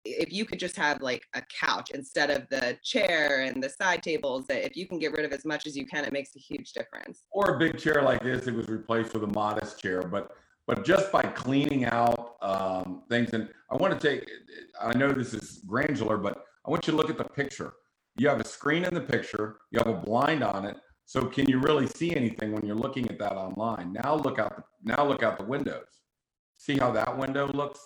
if 0.05 0.33
you 0.33 0.45
could 0.45 0.59
just 0.59 0.77
have 0.77 1.01
like 1.01 1.23
a 1.35 1.43
couch 1.61 1.91
instead 1.91 2.31
of 2.31 2.49
the 2.51 2.77
chair 2.83 3.43
and 3.43 3.63
the 3.63 3.69
side 3.69 4.03
tables 4.03 4.47
that 4.47 4.65
if 4.65 4.77
you 4.77 4.87
can 4.87 4.99
get 4.99 5.13
rid 5.13 5.25
of 5.25 5.33
as 5.33 5.45
much 5.45 5.67
as 5.67 5.77
you 5.77 5.87
can 5.87 6.05
it 6.05 6.13
makes 6.13 6.37
a 6.37 6.39
huge 6.39 6.73
difference 6.73 7.23
or 7.31 7.57
a 7.57 7.59
big 7.59 7.79
chair 7.79 8.03
like 8.03 8.23
this 8.23 8.47
it 8.47 8.55
was 8.55 8.69
replaced 8.69 9.15
with 9.15 9.25
a 9.25 9.29
modest 9.29 9.81
chair 9.81 10.03
but 10.03 10.33
but 10.67 10.85
just 10.85 11.13
by 11.13 11.23
cleaning 11.23 11.85
out 11.85 12.37
um, 12.43 13.03
things 13.09 13.33
and 13.33 13.49
i 13.71 13.77
want 13.77 13.99
to 13.99 14.09
take 14.09 14.29
i 14.81 14.93
know 14.97 15.13
this 15.13 15.35
is 15.35 15.61
granular 15.67 16.17
but 16.17 16.45
i 16.67 16.71
want 16.71 16.87
you 16.87 16.93
to 16.93 16.97
look 16.97 17.11
at 17.11 17.19
the 17.19 17.25
picture. 17.25 17.75
You 18.17 18.29
have 18.29 18.41
a 18.41 18.45
screen 18.45 18.85
in 18.85 18.95
the 18.95 19.01
picture 19.01 19.57
you 19.71 19.79
have 19.79 19.89
a 19.89 19.95
blind 19.95 20.45
on 20.45 20.65
it 20.65 20.77
so 21.07 21.27
can 21.27 21.49
you 21.49 21.59
really 21.59 21.87
see 21.87 22.17
anything 22.17 22.53
when 22.53 22.65
you're 22.65 22.77
looking 22.77 23.09
at 23.09 23.19
that 23.19 23.33
online? 23.33 23.93
Now 23.93 24.17
look 24.17 24.39
out 24.39 24.57
the, 24.57 24.63
now 24.83 25.07
look 25.07 25.23
out 25.23 25.39
the 25.39 25.45
windows. 25.45 25.87
See 26.57 26.79
how 26.79 26.91
that 26.93 27.17
window 27.17 27.47
looks 27.53 27.81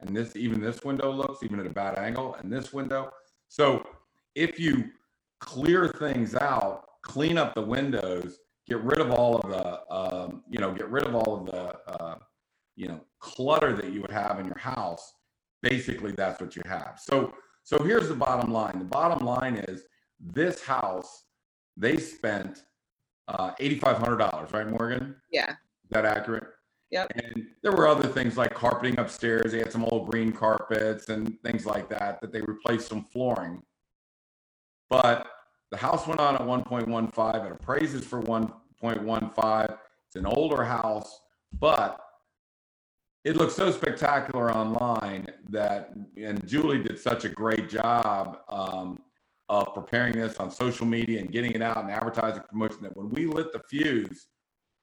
and 0.00 0.16
this 0.16 0.36
even 0.36 0.60
this 0.60 0.82
window 0.84 1.10
looks 1.10 1.42
even 1.42 1.58
at 1.60 1.66
a 1.66 1.70
bad 1.70 1.98
angle 1.98 2.36
and 2.36 2.52
this 2.52 2.72
window? 2.72 3.10
So 3.48 3.84
if 4.34 4.58
you 4.60 4.84
clear 5.40 5.88
things 5.88 6.34
out 6.34 6.84
clean 7.02 7.38
up 7.38 7.54
the 7.54 7.62
windows 7.62 8.38
get 8.70 8.82
rid 8.84 9.00
of 9.00 9.10
all 9.10 9.36
of 9.38 9.50
the 9.50 9.94
um, 9.94 10.42
you 10.48 10.58
know 10.58 10.72
get 10.72 10.88
rid 10.88 11.04
of 11.04 11.14
all 11.14 11.40
of 11.40 11.46
the 11.46 11.76
uh, 11.90 12.14
you 12.76 12.88
know 12.88 13.00
clutter 13.18 13.74
that 13.74 13.92
you 13.92 14.00
would 14.00 14.12
have 14.12 14.38
in 14.38 14.46
your 14.46 14.58
house 14.58 15.12
basically 15.62 16.12
that's 16.12 16.40
what 16.40 16.56
you 16.56 16.62
have 16.64 16.98
so 17.02 17.34
so 17.64 17.82
here's 17.82 18.08
the 18.08 18.14
bottom 18.14 18.52
line 18.52 18.78
the 18.78 18.84
bottom 18.84 19.26
line 19.26 19.56
is 19.56 19.82
this 20.20 20.62
house 20.62 21.24
they 21.76 21.96
spent 21.96 22.62
uh, 23.28 23.52
$8500 23.60 24.52
right 24.52 24.68
morgan 24.68 25.16
yeah 25.30 25.50
is 25.50 25.90
that 25.90 26.06
accurate 26.06 26.44
Yep. 26.92 27.12
And 27.22 27.46
there 27.62 27.70
were 27.70 27.86
other 27.86 28.08
things 28.08 28.36
like 28.36 28.52
carpeting 28.52 28.98
upstairs. 28.98 29.52
They 29.52 29.58
had 29.58 29.70
some 29.70 29.84
old 29.84 30.10
green 30.10 30.32
carpets 30.32 31.08
and 31.08 31.40
things 31.42 31.64
like 31.64 31.88
that 31.90 32.20
that 32.20 32.32
they 32.32 32.40
replaced 32.40 32.88
some 32.88 33.04
flooring. 33.04 33.62
But 34.88 35.28
the 35.70 35.76
house 35.76 36.06
went 36.08 36.18
on 36.18 36.34
at 36.34 36.40
1.15. 36.40 37.46
It 37.46 37.52
appraises 37.52 38.04
for 38.04 38.20
1.15. 38.82 39.76
It's 40.06 40.16
an 40.16 40.26
older 40.26 40.64
house, 40.64 41.20
but 41.58 42.00
it 43.24 43.36
looks 43.36 43.54
so 43.54 43.70
spectacular 43.70 44.50
online 44.52 45.26
that, 45.50 45.92
and 46.16 46.46
Julie 46.46 46.82
did 46.82 46.98
such 46.98 47.24
a 47.24 47.28
great 47.28 47.68
job 47.68 48.38
um, 48.48 49.00
of 49.48 49.74
preparing 49.74 50.14
this 50.14 50.38
on 50.38 50.50
social 50.50 50.86
media 50.86 51.20
and 51.20 51.30
getting 51.30 51.52
it 51.52 51.60
out 51.60 51.78
and 51.78 51.90
advertising 51.90 52.42
promotion 52.48 52.82
that 52.82 52.96
when 52.96 53.10
we 53.10 53.26
lit 53.26 53.52
the 53.52 53.60
fuse 53.68 54.28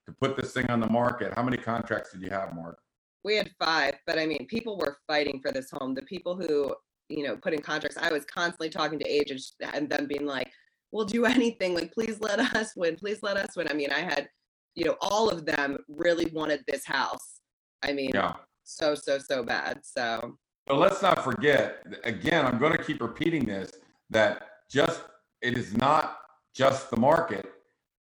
to 0.06 0.13
put 0.13 0.38
this 0.38 0.54
thing 0.54 0.70
on 0.70 0.80
the 0.80 0.89
market, 0.89 1.34
how 1.34 1.44
many 1.44 1.58
contracts 1.58 2.12
did 2.12 2.22
you 2.22 2.30
have, 2.30 2.54
Mark? 2.54 2.77
We 3.24 3.36
had 3.36 3.51
five, 3.60 3.96
but 4.06 4.20
I 4.20 4.25
mean, 4.25 4.46
people 4.48 4.77
were 4.77 4.98
fighting 5.08 5.42
for 5.42 5.51
this 5.51 5.70
home. 5.72 5.96
The 5.96 6.04
people 6.04 6.36
who, 6.36 6.75
you 7.10 7.24
know, 7.24 7.36
put 7.36 7.54
in 7.54 7.62
contracts, 7.62 7.98
I 7.98 8.12
was 8.12 8.24
constantly 8.25 8.70
talking 8.70 9.00
to 9.00 9.10
agents 9.10 9.56
and 9.74 9.89
them 9.89 10.06
being 10.08 10.25
like, 10.25 10.51
we'll 10.91 11.06
do 11.06 11.25
anything. 11.38 11.74
Like, 11.74 11.94
please 11.94 12.20
let 12.20 12.39
us 12.39 12.74
win. 12.75 12.96
Please 12.96 13.20
let 13.22 13.38
us 13.38 13.56
win. 13.56 13.67
I 13.70 13.74
mean, 13.74 13.91
I 13.91 14.00
had, 14.00 14.29
you 14.75 14.86
know, 14.86 14.96
all 15.01 15.29
of 15.29 15.46
them 15.46 15.77
really 15.88 16.27
wanted 16.34 16.63
this 16.67 16.86
house. 16.86 17.39
I 17.84 17.94
mean, 17.94 18.12
Yeah. 18.13 18.34
so, 18.63 18.96
so, 18.96 19.17
so 19.20 19.44
bad. 19.44 19.79
So, 19.84 20.38
But 20.65 20.77
let's 20.77 21.01
not 21.01 21.24
forget, 21.24 21.84
again, 22.03 22.46
I'm 22.46 22.58
going 22.58 22.74
to 22.75 22.84
keep 22.84 23.01
repeating 23.01 23.46
this 23.46 23.72
that 24.10 24.48
just 24.70 25.03
it 25.41 25.58
is 25.58 25.75
not 25.77 26.17
just 26.53 26.89
the 26.89 26.98
market 26.98 27.46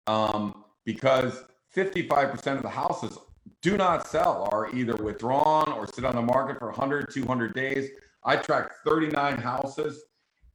um, 0.08 0.64
because 0.86 1.44
55% 1.76 2.58
of 2.58 2.62
the 2.62 2.70
houses 2.70 3.18
do 3.62 3.78
not 3.78 4.08
sell, 4.08 4.48
are 4.52 4.74
either 4.76 4.96
withdrawn 4.98 5.72
or 5.72 5.88
sit 5.88 6.06
on 6.06 6.16
the 6.16 6.22
market 6.22 6.60
for 6.60 6.68
100, 6.68 7.12
200 7.14 7.54
days. 7.56 7.90
I 8.24 8.36
tracked 8.36 8.74
39 8.86 9.38
houses, 9.38 10.04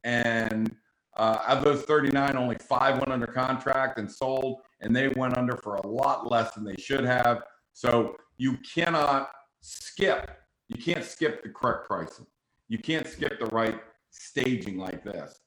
and 0.03 0.75
uh, 1.15 1.39
of 1.47 1.63
those 1.63 1.83
39, 1.83 2.37
only 2.37 2.57
five 2.57 2.95
went 2.95 3.11
under 3.11 3.27
contract 3.27 3.99
and 3.99 4.09
sold, 4.11 4.61
and 4.81 4.95
they 4.95 5.09
went 5.09 5.37
under 5.37 5.57
for 5.57 5.75
a 5.75 5.87
lot 5.87 6.31
less 6.31 6.53
than 6.53 6.63
they 6.63 6.75
should 6.77 7.03
have. 7.03 7.43
So 7.73 8.15
you 8.37 8.57
cannot 8.57 9.31
skip. 9.61 10.31
You 10.67 10.81
can't 10.81 11.03
skip 11.03 11.43
the 11.43 11.49
correct 11.49 11.87
pricing. 11.87 12.27
You 12.67 12.77
can't 12.77 13.07
skip 13.07 13.39
the 13.39 13.47
right 13.47 13.79
staging 14.11 14.77
like 14.77 15.03
this. 15.03 15.39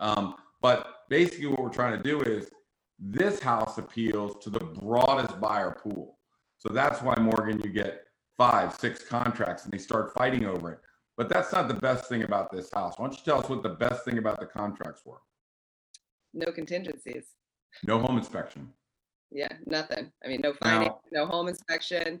Um, 0.00 0.36
but 0.62 1.04
basically, 1.08 1.46
what 1.46 1.62
we're 1.62 1.68
trying 1.70 1.96
to 1.96 2.02
do 2.02 2.20
is 2.20 2.50
this 2.98 3.40
house 3.40 3.78
appeals 3.78 4.42
to 4.44 4.50
the 4.50 4.60
broadest 4.60 5.40
buyer 5.40 5.76
pool. 5.82 6.18
So 6.58 6.68
that's 6.72 7.02
why 7.02 7.14
Morgan, 7.16 7.60
you 7.62 7.70
get 7.70 8.04
five, 8.36 8.74
six 8.74 9.04
contracts, 9.04 9.64
and 9.64 9.72
they 9.72 9.78
start 9.78 10.12
fighting 10.14 10.46
over 10.46 10.72
it. 10.72 10.80
But 11.18 11.28
that's 11.28 11.52
not 11.52 11.66
the 11.66 11.74
best 11.74 12.08
thing 12.08 12.22
about 12.22 12.52
this 12.52 12.70
house. 12.72 12.94
Why 12.96 13.06
don't 13.08 13.18
you 13.18 13.24
tell 13.24 13.40
us 13.40 13.48
what 13.48 13.64
the 13.64 13.70
best 13.70 14.04
thing 14.04 14.18
about 14.18 14.38
the 14.40 14.46
contracts 14.46 15.02
were? 15.04 15.20
no 16.34 16.52
contingencies. 16.52 17.24
No 17.84 17.98
home 17.98 18.18
inspection. 18.18 18.68
Yeah, 19.30 19.48
nothing. 19.66 20.12
I 20.24 20.28
mean, 20.28 20.40
no 20.42 20.54
Now- 20.62 21.00
no 21.10 21.26
home 21.26 21.48
inspection, 21.48 22.20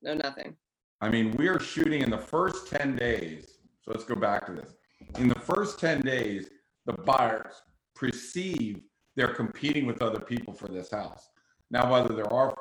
no 0.00 0.14
nothing. 0.14 0.56
I 1.00 1.08
mean, 1.10 1.32
we 1.36 1.48
are 1.48 1.60
shooting 1.60 2.00
in 2.02 2.10
the 2.10 2.18
first 2.18 2.68
10 2.68 2.96
days. 2.96 3.58
So 3.82 3.92
let's 3.92 4.04
go 4.04 4.16
back 4.16 4.46
to 4.46 4.52
this. 4.52 4.74
In 5.18 5.28
the 5.28 5.38
first 5.38 5.78
10 5.78 6.00
days, 6.00 6.48
the 6.86 6.94
buyers 6.94 7.62
perceive 7.94 8.82
they're 9.16 9.34
competing 9.34 9.86
with 9.86 10.00
other 10.02 10.20
people 10.20 10.54
for 10.54 10.68
this 10.68 10.90
house. 10.90 11.28
Now, 11.70 11.92
whether 11.92 12.14
there 12.14 12.32
are 12.32 12.56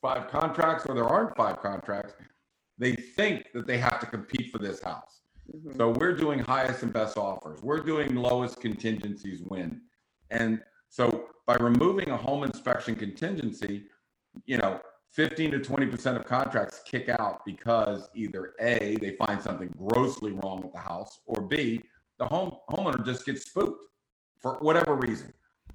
five 0.00 0.28
contracts 0.28 0.86
or 0.86 0.94
there 0.94 1.04
aren't 1.04 1.36
five 1.36 1.60
contracts, 1.60 2.14
they 2.78 2.94
think 2.94 3.52
that 3.54 3.66
they 3.66 3.78
have 3.78 4.00
to 4.00 4.06
compete 4.06 4.50
for 4.50 4.58
this 4.58 4.82
house. 4.82 5.22
Mhm. 5.52 5.76
So 5.76 5.90
we're 5.90 6.14
doing 6.14 6.38
highest 6.38 6.82
and 6.82 6.92
best 6.92 7.16
offers. 7.16 7.62
We're 7.62 7.80
doing 7.80 8.14
lowest 8.14 8.60
contingencies 8.60 9.42
win. 9.42 9.82
And 10.30 10.62
so 10.88 11.28
by 11.46 11.56
removing 11.56 12.10
a 12.10 12.16
home 12.16 12.44
inspection 12.44 12.94
contingency, 12.94 13.88
you 14.46 14.58
know, 14.58 14.80
15 15.08 15.50
to 15.50 15.58
20% 15.60 16.16
of 16.16 16.24
contracts 16.24 16.82
kick 16.86 17.10
out 17.10 17.44
because 17.44 18.08
either 18.14 18.54
A, 18.60 18.96
they 18.96 19.14
find 19.16 19.42
something 19.42 19.68
grossly 19.76 20.32
wrong 20.32 20.62
with 20.62 20.72
the 20.72 20.78
house, 20.78 21.20
or 21.26 21.42
B, 21.42 21.82
the 22.18 22.24
home 22.24 22.56
homeowner 22.70 23.04
just 23.04 23.26
gets 23.26 23.44
spooked 23.44 23.84
for 24.38 24.54
whatever 24.60 24.94
reason. 24.94 25.32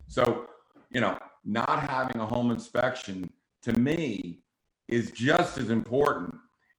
So, 0.08 0.48
you 0.90 1.02
know, 1.02 1.20
not 1.46 1.88
having 1.88 2.20
a 2.20 2.26
home 2.26 2.50
inspection 2.50 3.30
to 3.62 3.74
me 3.74 4.42
is 4.88 5.12
just 5.12 5.58
as 5.58 5.70
important 5.70 6.34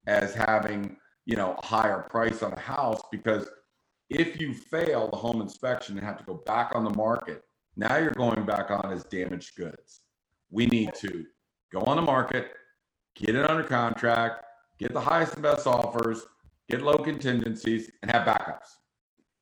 as 0.08 0.34
having, 0.34 0.96
you 1.26 1.36
know, 1.36 1.54
a 1.58 1.66
higher 1.66 2.06
price 2.10 2.42
on 2.42 2.52
a 2.52 2.58
house 2.58 3.00
because 3.12 3.46
if 4.08 4.40
you 4.40 4.54
fail 4.54 5.08
the 5.10 5.16
home 5.16 5.42
inspection 5.42 5.98
and 5.98 6.06
have 6.06 6.16
to 6.16 6.24
go 6.24 6.42
back 6.46 6.72
on 6.74 6.82
the 6.82 6.94
market, 6.94 7.42
now 7.76 7.98
you're 7.98 8.10
going 8.12 8.44
back 8.46 8.70
on 8.70 8.90
as 8.90 9.04
damaged 9.04 9.54
goods. 9.56 10.00
We 10.50 10.66
need 10.66 10.94
to 10.94 11.26
go 11.70 11.80
on 11.82 11.96
the 11.96 12.02
market, 12.02 12.52
get 13.14 13.36
it 13.36 13.48
under 13.48 13.62
contract, 13.62 14.44
get 14.78 14.94
the 14.94 15.00
highest 15.00 15.34
and 15.34 15.42
best 15.42 15.66
offers, 15.66 16.22
get 16.70 16.80
low 16.80 16.96
contingencies, 16.96 17.90
and 18.02 18.10
have 18.10 18.26
backups. 18.26 18.76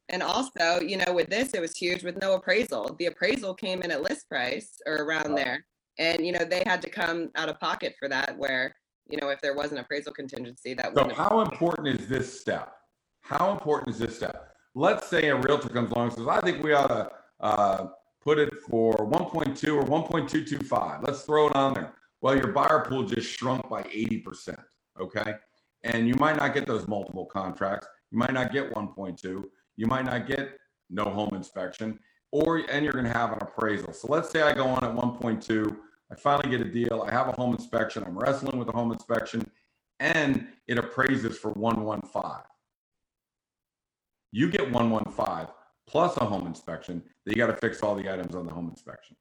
And 0.08 0.22
also, 0.22 0.80
you 0.80 0.96
know, 0.96 1.12
with 1.12 1.30
this, 1.30 1.54
it 1.54 1.60
was 1.60 1.76
huge 1.76 2.02
with 2.02 2.20
no 2.20 2.34
appraisal. 2.34 2.96
The 2.98 3.06
appraisal 3.06 3.54
came 3.54 3.82
in 3.82 3.92
at 3.92 4.02
list 4.02 4.28
price 4.28 4.80
or 4.84 4.96
around 4.96 5.36
there. 5.36 5.64
And, 5.98 6.26
you 6.26 6.32
know, 6.32 6.44
they 6.44 6.64
had 6.66 6.82
to 6.82 6.90
come 6.90 7.30
out 7.36 7.48
of 7.48 7.60
pocket 7.60 7.94
for 7.98 8.08
that, 8.08 8.36
where, 8.36 8.74
you 9.08 9.18
know, 9.20 9.28
if 9.28 9.40
there 9.40 9.54
was 9.54 9.72
an 9.72 9.78
appraisal 9.78 10.12
contingency, 10.12 10.74
that 10.74 10.86
So 10.86 10.90
wouldn't 11.02 11.12
have. 11.16 11.28
how 11.28 11.40
important 11.40 11.88
is 11.88 12.08
this 12.08 12.40
step? 12.40 12.72
How 13.20 13.52
important 13.52 13.94
is 13.94 13.98
this 14.00 14.16
step? 14.16 14.54
Let's 14.74 15.06
say 15.08 15.28
a 15.28 15.36
realtor 15.36 15.68
comes 15.68 15.90
along 15.90 16.08
and 16.08 16.16
says, 16.18 16.28
I 16.28 16.40
think 16.40 16.62
we 16.62 16.72
ought 16.72 16.88
to 16.88 17.10
uh, 17.40 17.86
put 18.22 18.38
it 18.38 18.52
for 18.68 18.94
1.2 18.94 19.74
or 19.76 19.84
1.225. 19.84 21.06
Let's 21.06 21.22
throw 21.22 21.48
it 21.48 21.56
on 21.56 21.74
there. 21.74 21.94
Well, 22.20 22.36
your 22.36 22.48
buyer 22.52 22.84
pool 22.88 23.04
just 23.04 23.30
shrunk 23.30 23.68
by 23.68 23.82
80%. 23.84 24.56
Okay. 25.00 25.34
And 25.84 26.08
you 26.08 26.14
might 26.18 26.36
not 26.36 26.54
get 26.54 26.66
those 26.66 26.88
multiple 26.88 27.26
contracts. 27.26 27.86
You 28.10 28.18
might 28.18 28.32
not 28.32 28.52
get 28.52 28.72
1.2. 28.72 29.44
You 29.76 29.86
might 29.86 30.04
not 30.04 30.26
get 30.26 30.56
no 30.90 31.04
home 31.04 31.30
inspection, 31.34 31.98
or 32.32 32.58
and 32.70 32.84
you're 32.84 32.92
going 32.92 33.04
to 33.04 33.12
have 33.12 33.32
an 33.32 33.38
appraisal. 33.42 33.92
So 33.92 34.08
let's 34.08 34.30
say 34.30 34.42
I 34.42 34.52
go 34.54 34.66
on 34.66 34.82
at 34.84 34.94
1.2. 34.94 35.76
I 36.10 36.14
finally 36.14 36.56
get 36.56 36.66
a 36.66 36.70
deal. 36.70 37.04
I 37.06 37.12
have 37.12 37.28
a 37.28 37.32
home 37.32 37.54
inspection. 37.54 38.04
I'm 38.04 38.18
wrestling 38.18 38.58
with 38.58 38.68
a 38.68 38.72
home 38.72 38.92
inspection 38.92 39.50
and 39.98 40.46
it 40.68 40.78
appraises 40.78 41.38
for 41.38 41.50
115. 41.52 42.22
You 44.32 44.50
get 44.50 44.70
115 44.70 45.48
plus 45.86 46.16
a 46.16 46.24
home 46.24 46.46
inspection, 46.46 47.02
then 47.24 47.34
you 47.34 47.36
got 47.36 47.46
to 47.46 47.56
fix 47.56 47.82
all 47.82 47.94
the 47.94 48.12
items 48.12 48.34
on 48.34 48.46
the 48.46 48.52
home 48.52 48.68
inspection. 48.68 49.16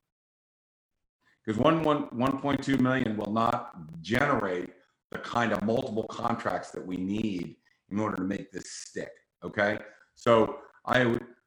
Because 1.45 1.59
1, 1.59 1.83
1, 1.83 2.09
1.2 2.09 2.79
million 2.79 3.15
will 3.15 3.31
not 3.31 4.01
generate 4.01 4.69
the 5.11 5.19
kind 5.19 5.53
of 5.53 5.61
multiple 5.63 6.05
contracts 6.09 6.71
that 6.71 6.85
we 6.85 6.97
need 6.97 7.55
in 7.91 7.99
order 7.99 8.17
to 8.17 8.23
make 8.23 8.51
this 8.51 8.71
stick. 8.71 9.11
Okay. 9.43 9.77
So 10.15 10.57
I 10.85 11.01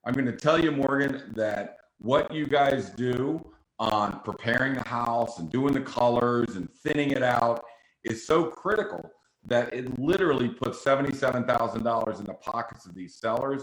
I'm 0.04 0.14
going 0.14 0.26
to 0.26 0.33
tell 0.33 0.62
you, 0.62 0.71
Morgan, 0.71 1.33
that 1.37 1.78
what 1.99 2.33
you 2.33 2.47
guys 2.47 2.90
do 2.90 3.45
on 3.79 4.21
preparing 4.25 4.75
the 4.75 4.89
house 4.89 5.39
and 5.39 5.51
doing 5.51 5.73
the 5.73 5.81
colors 5.81 6.57
and 6.57 6.69
thinning 6.83 7.11
it 7.11 7.23
out 7.23 7.65
is 8.05 8.27
so 8.27 8.45
critical 8.45 9.09
that 9.45 9.73
it 9.73 9.99
literally 9.99 10.49
puts 10.49 10.83
$77,000 10.85 12.19
in 12.19 12.25
the 12.25 12.35
pockets 12.35 12.87
of 12.87 12.95
these 12.95 13.17
sellers 13.17 13.63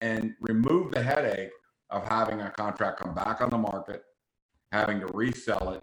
and 0.00 0.34
remove 0.40 0.92
the 0.92 1.02
headache 1.02 1.50
of 1.90 2.06
having 2.08 2.40
a 2.40 2.50
contract 2.50 3.00
come 3.00 3.14
back 3.14 3.40
on 3.40 3.50
the 3.50 3.58
market, 3.58 4.02
having 4.72 5.00
to 5.00 5.06
resell 5.14 5.72
it, 5.72 5.82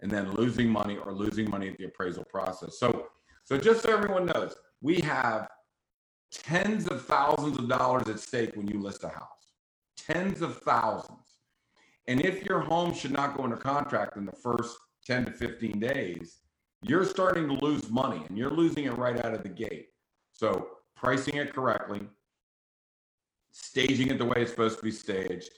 and 0.00 0.10
then 0.10 0.32
losing 0.32 0.68
money 0.68 0.98
or 0.98 1.12
losing 1.12 1.50
money 1.50 1.68
at 1.68 1.78
the 1.78 1.84
appraisal 1.84 2.24
process. 2.24 2.78
So, 2.78 3.06
so 3.44 3.58
just 3.58 3.82
so 3.82 3.92
everyone 3.92 4.26
knows, 4.26 4.54
we 4.80 5.00
have 5.00 5.48
tens 6.30 6.86
of 6.88 7.04
thousands 7.06 7.58
of 7.58 7.68
dollars 7.68 8.08
at 8.08 8.20
stake 8.20 8.54
when 8.54 8.68
you 8.68 8.80
list 8.80 9.04
a 9.04 9.08
house. 9.08 9.52
Tens 9.96 10.42
of 10.42 10.58
thousands. 10.58 11.25
And 12.08 12.20
if 12.20 12.44
your 12.44 12.60
home 12.60 12.94
should 12.94 13.12
not 13.12 13.36
go 13.36 13.44
under 13.44 13.56
contract 13.56 14.16
in 14.16 14.26
the 14.26 14.32
first 14.32 14.76
10 15.06 15.26
to 15.26 15.30
15 15.32 15.78
days, 15.78 16.38
you're 16.82 17.04
starting 17.04 17.48
to 17.48 17.54
lose 17.54 17.90
money 17.90 18.22
and 18.28 18.38
you're 18.38 18.50
losing 18.50 18.84
it 18.84 18.96
right 18.96 19.24
out 19.24 19.34
of 19.34 19.42
the 19.42 19.48
gate. 19.48 19.88
So, 20.32 20.68
pricing 20.94 21.36
it 21.36 21.54
correctly, 21.54 22.02
staging 23.52 24.08
it 24.08 24.18
the 24.18 24.24
way 24.24 24.36
it's 24.36 24.50
supposed 24.50 24.78
to 24.78 24.84
be 24.84 24.90
staged, 24.90 25.50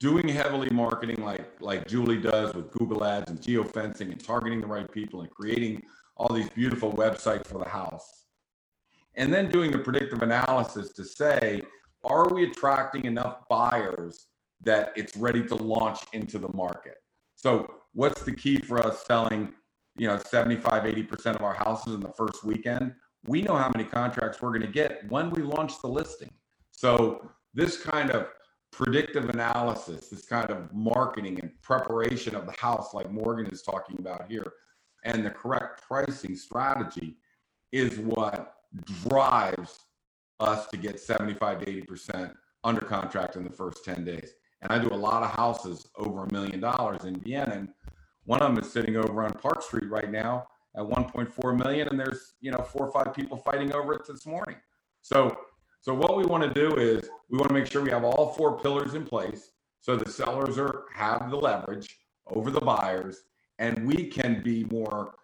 doing 0.00 0.26
heavily 0.28 0.70
marketing 0.70 1.22
like 1.22 1.60
like 1.60 1.86
Julie 1.86 2.20
does 2.20 2.54
with 2.54 2.70
Google 2.72 3.04
Ads 3.04 3.30
and 3.30 3.40
geofencing 3.40 4.12
and 4.12 4.22
targeting 4.22 4.60
the 4.60 4.66
right 4.66 4.90
people 4.90 5.20
and 5.20 5.30
creating 5.30 5.82
all 6.16 6.34
these 6.34 6.48
beautiful 6.50 6.92
websites 6.92 7.46
for 7.46 7.58
the 7.58 7.68
house. 7.68 8.24
And 9.14 9.32
then 9.32 9.50
doing 9.50 9.70
the 9.70 9.78
predictive 9.78 10.22
analysis 10.22 10.92
to 10.92 11.04
say, 11.04 11.62
are 12.04 12.28
we 12.32 12.44
attracting 12.44 13.04
enough 13.04 13.48
buyers 13.48 14.26
that 14.62 14.92
it's 14.96 15.16
ready 15.16 15.44
to 15.46 15.54
launch 15.54 16.00
into 16.12 16.38
the 16.38 16.52
market? 16.52 16.96
So, 17.36 17.72
what's 17.94 18.22
the 18.22 18.32
key 18.32 18.58
for 18.58 18.84
us 18.84 19.04
selling 19.06 19.52
you 19.96 20.06
know 20.06 20.18
75 20.18 20.84
80% 20.84 21.36
of 21.36 21.42
our 21.42 21.54
houses 21.54 21.94
in 21.94 22.00
the 22.00 22.12
first 22.12 22.44
weekend? 22.44 22.94
We 23.26 23.42
know 23.42 23.56
how 23.56 23.70
many 23.74 23.88
contracts 23.88 24.40
we're 24.40 24.50
going 24.50 24.62
to 24.62 24.68
get 24.68 25.08
when 25.10 25.30
we 25.30 25.42
launch 25.42 25.80
the 25.80 25.88
listing. 25.88 26.30
So 26.70 27.30
this 27.54 27.76
kind 27.76 28.10
of 28.10 28.28
predictive 28.70 29.28
analysis 29.30 30.08
this 30.08 30.26
kind 30.26 30.50
of 30.50 30.72
marketing 30.72 31.40
and 31.40 31.50
preparation 31.62 32.34
of 32.34 32.46
the 32.46 32.52
house 32.52 32.92
like 32.92 33.10
morgan 33.10 33.46
is 33.46 33.62
talking 33.62 33.96
about 33.98 34.30
here 34.30 34.52
and 35.04 35.24
the 35.24 35.30
correct 35.30 35.82
pricing 35.86 36.36
strategy 36.36 37.16
is 37.72 37.98
what 37.98 38.54
drives 39.08 39.80
us 40.40 40.66
to 40.68 40.76
get 40.76 41.00
75 41.00 41.64
to 41.64 41.66
80% 41.66 42.34
under 42.64 42.80
contract 42.80 43.36
in 43.36 43.44
the 43.44 43.50
first 43.50 43.84
10 43.84 44.04
days 44.04 44.32
and 44.62 44.72
i 44.72 44.78
do 44.78 44.88
a 44.94 44.96
lot 44.96 45.22
of 45.22 45.30
houses 45.30 45.88
over 45.96 46.24
a 46.24 46.32
million 46.32 46.60
dollars 46.60 47.04
in 47.04 47.18
vienna 47.20 47.52
and 47.52 47.68
one 48.28 48.42
of 48.42 48.54
them 48.54 48.62
is 48.62 48.70
sitting 48.70 48.94
over 48.96 49.22
on 49.22 49.32
Park 49.32 49.62
Street 49.62 49.88
right 49.88 50.10
now 50.10 50.46
at 50.76 50.82
1.4 50.82 51.58
million, 51.58 51.88
and 51.88 51.98
there's 51.98 52.34
you 52.42 52.50
know 52.50 52.58
four 52.58 52.86
or 52.86 52.92
five 52.92 53.14
people 53.14 53.38
fighting 53.38 53.72
over 53.72 53.94
it 53.94 54.06
this 54.06 54.26
morning. 54.26 54.56
So 55.00 55.34
so 55.80 55.94
what 55.94 56.14
we 56.14 56.26
want 56.26 56.42
to 56.42 56.52
do 56.52 56.76
is 56.76 57.08
we 57.30 57.38
want 57.38 57.48
to 57.48 57.54
make 57.54 57.66
sure 57.66 57.80
we 57.80 57.90
have 57.90 58.04
all 58.04 58.34
four 58.34 58.60
pillars 58.60 58.92
in 58.92 59.06
place, 59.06 59.52
so 59.80 59.96
the 59.96 60.10
sellers 60.10 60.58
are 60.58 60.84
have 60.94 61.30
the 61.30 61.36
leverage 61.36 61.96
over 62.26 62.50
the 62.50 62.60
buyers, 62.60 63.22
and 63.58 63.86
we 63.86 64.08
can 64.08 64.42
be 64.42 64.64
more. 64.64 65.14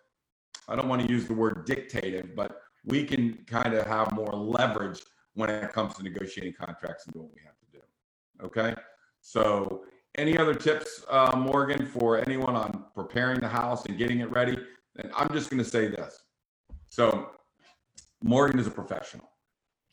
I 0.67 0.75
don't 0.75 0.89
want 0.89 1.07
to 1.07 1.13
use 1.13 1.27
the 1.27 1.35
word 1.35 1.67
dictative, 1.67 2.35
but 2.35 2.63
we 2.87 3.05
can 3.05 3.35
kind 3.47 3.75
of 3.75 3.87
have 3.87 4.13
more 4.13 4.33
leverage 4.33 5.03
when 5.35 5.51
it 5.51 5.75
comes 5.75 5.93
to 5.97 6.03
negotiating 6.03 6.55
contracts 6.59 7.05
and 7.05 7.13
doing 7.13 7.27
what 7.27 7.35
we 7.35 7.43
have 7.45 7.59
to 7.59 7.67
do. 7.71 8.41
Okay. 8.47 8.75
So 9.25 9.85
any 10.17 10.37
other 10.37 10.55
tips, 10.55 11.03
uh, 11.09 11.35
Morgan, 11.35 11.87
for 11.87 12.19
anyone 12.19 12.55
on 12.55 12.85
preparing 12.95 13.41
the 13.41 13.49
house 13.49 13.87
and 13.87 13.97
getting 13.97 14.21
it 14.21 14.31
ready? 14.31 14.57
And 14.97 15.11
I'm 15.17 15.33
just 15.33 15.49
going 15.49 15.65
to 15.65 15.69
say 15.69 15.89
this. 15.89 16.21
So, 16.89 17.31
Morgan 18.23 18.61
is 18.61 18.67
a 18.67 18.71
professional. 18.71 19.29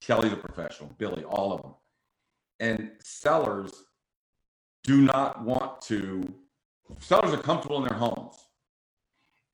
Kelly's 0.02 0.34
a 0.34 0.36
professional. 0.36 0.94
Billy, 0.98 1.24
all 1.24 1.54
of 1.54 1.62
them. 1.62 1.74
And 2.60 2.92
sellers 3.02 3.72
do 4.84 5.02
not 5.02 5.42
want 5.44 5.82
to, 5.84 6.22
sellers 7.00 7.34
are 7.34 7.42
comfortable 7.42 7.82
in 7.82 7.88
their 7.88 7.98
homes. 7.98 8.36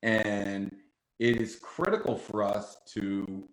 And 0.02 0.76
it 1.20 1.40
is 1.40 1.56
critical 1.62 2.18
for 2.18 2.42
us 2.42 2.78
to 2.94 3.48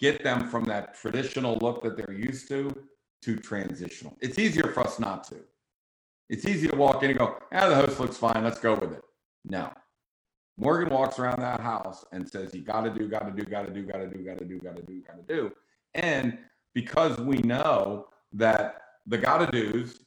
get 0.00 0.24
them 0.24 0.48
from 0.48 0.64
that 0.64 0.96
traditional 0.96 1.56
look 1.62 1.80
that 1.84 1.96
they're 1.96 2.12
used 2.12 2.48
to 2.48 2.74
to 3.24 3.36
transitional. 3.36 4.16
It's 4.20 4.38
easier 4.38 4.72
for 4.72 4.80
us 4.80 4.98
not 4.98 5.24
to. 5.28 5.36
It's 6.28 6.46
easy 6.46 6.68
to 6.68 6.76
walk 6.76 7.02
in 7.02 7.10
and 7.10 7.18
go, 7.18 7.36
ah, 7.52 7.68
the 7.68 7.74
house 7.74 7.98
looks 7.98 8.16
fine. 8.16 8.42
Let's 8.42 8.58
go 8.58 8.74
with 8.74 8.92
it. 8.92 9.02
No. 9.44 9.72
Morgan 10.56 10.92
walks 10.92 11.18
around 11.18 11.40
that 11.40 11.60
house 11.60 12.04
and 12.12 12.28
says, 12.28 12.54
you 12.54 12.62
got 12.62 12.82
to 12.82 12.90
do, 12.90 13.08
got 13.08 13.26
to 13.26 13.32
do, 13.32 13.48
got 13.48 13.66
to 13.66 13.72
do, 13.72 13.82
got 13.82 13.98
to 13.98 14.06
do, 14.06 14.18
got 14.18 14.38
to 14.38 14.44
do, 14.44 14.58
got 14.58 14.76
to 14.76 14.82
do, 14.82 15.02
got 15.02 15.16
to 15.16 15.34
do. 15.34 15.52
And 15.94 16.38
because 16.74 17.18
we 17.18 17.38
know 17.38 18.06
that 18.32 18.82
the 19.06 19.18
got 19.18 19.38
to 19.38 19.46
do's 19.50 20.00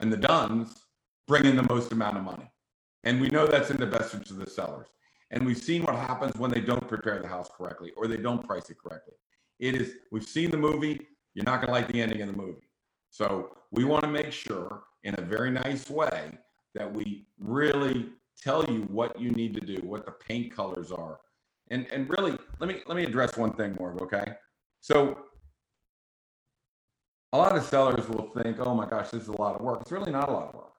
and 0.00 0.12
the 0.12 0.16
done's 0.16 0.74
bring 1.26 1.44
in 1.44 1.56
the 1.56 1.66
most 1.68 1.92
amount 1.92 2.16
of 2.16 2.24
money. 2.24 2.50
And 3.04 3.20
we 3.20 3.28
know 3.28 3.46
that's 3.46 3.70
in 3.70 3.76
the 3.76 3.86
best 3.86 4.14
interest 4.14 4.32
of 4.32 4.38
the 4.38 4.50
sellers. 4.50 4.88
And 5.30 5.44
we've 5.44 5.58
seen 5.58 5.82
what 5.82 5.94
happens 5.94 6.34
when 6.36 6.50
they 6.50 6.60
don't 6.60 6.86
prepare 6.88 7.20
the 7.20 7.28
house 7.28 7.50
correctly 7.56 7.92
or 7.96 8.06
they 8.06 8.16
don't 8.16 8.44
price 8.46 8.70
it 8.70 8.78
correctly. 8.78 9.14
It 9.58 9.76
is, 9.76 9.94
we've 10.10 10.24
seen 10.24 10.50
the 10.50 10.56
movie. 10.56 11.06
You're 11.38 11.44
not 11.44 11.60
going 11.60 11.68
to 11.68 11.72
like 11.72 11.86
the 11.86 12.02
ending 12.02 12.20
of 12.20 12.26
the 12.26 12.36
movie. 12.36 12.68
So 13.10 13.56
we 13.70 13.84
want 13.84 14.02
to 14.02 14.10
make 14.10 14.32
sure 14.32 14.82
in 15.04 15.14
a 15.18 15.22
very 15.22 15.52
nice 15.52 15.88
way 15.88 16.36
that 16.74 16.92
we 16.92 17.28
really 17.38 18.08
tell 18.42 18.64
you 18.64 18.80
what 18.90 19.20
you 19.20 19.30
need 19.30 19.54
to 19.54 19.60
do, 19.60 19.76
what 19.86 20.04
the 20.04 20.10
paint 20.10 20.52
colors 20.54 20.90
are. 20.90 21.20
And 21.70 21.86
and 21.92 22.10
really 22.10 22.36
let 22.58 22.68
me 22.68 22.80
let 22.88 22.96
me 22.96 23.04
address 23.04 23.36
one 23.36 23.52
thing 23.52 23.76
more, 23.78 23.96
okay? 24.02 24.32
So 24.80 25.26
a 27.32 27.38
lot 27.38 27.56
of 27.56 27.62
sellers 27.62 28.08
will 28.08 28.30
think, 28.42 28.56
oh 28.58 28.74
my 28.74 28.90
gosh, 28.90 29.10
this 29.10 29.22
is 29.22 29.28
a 29.28 29.40
lot 29.40 29.54
of 29.54 29.60
work. 29.60 29.80
It's 29.82 29.92
really 29.92 30.10
not 30.10 30.28
a 30.28 30.32
lot 30.32 30.48
of 30.48 30.54
work. 30.54 30.72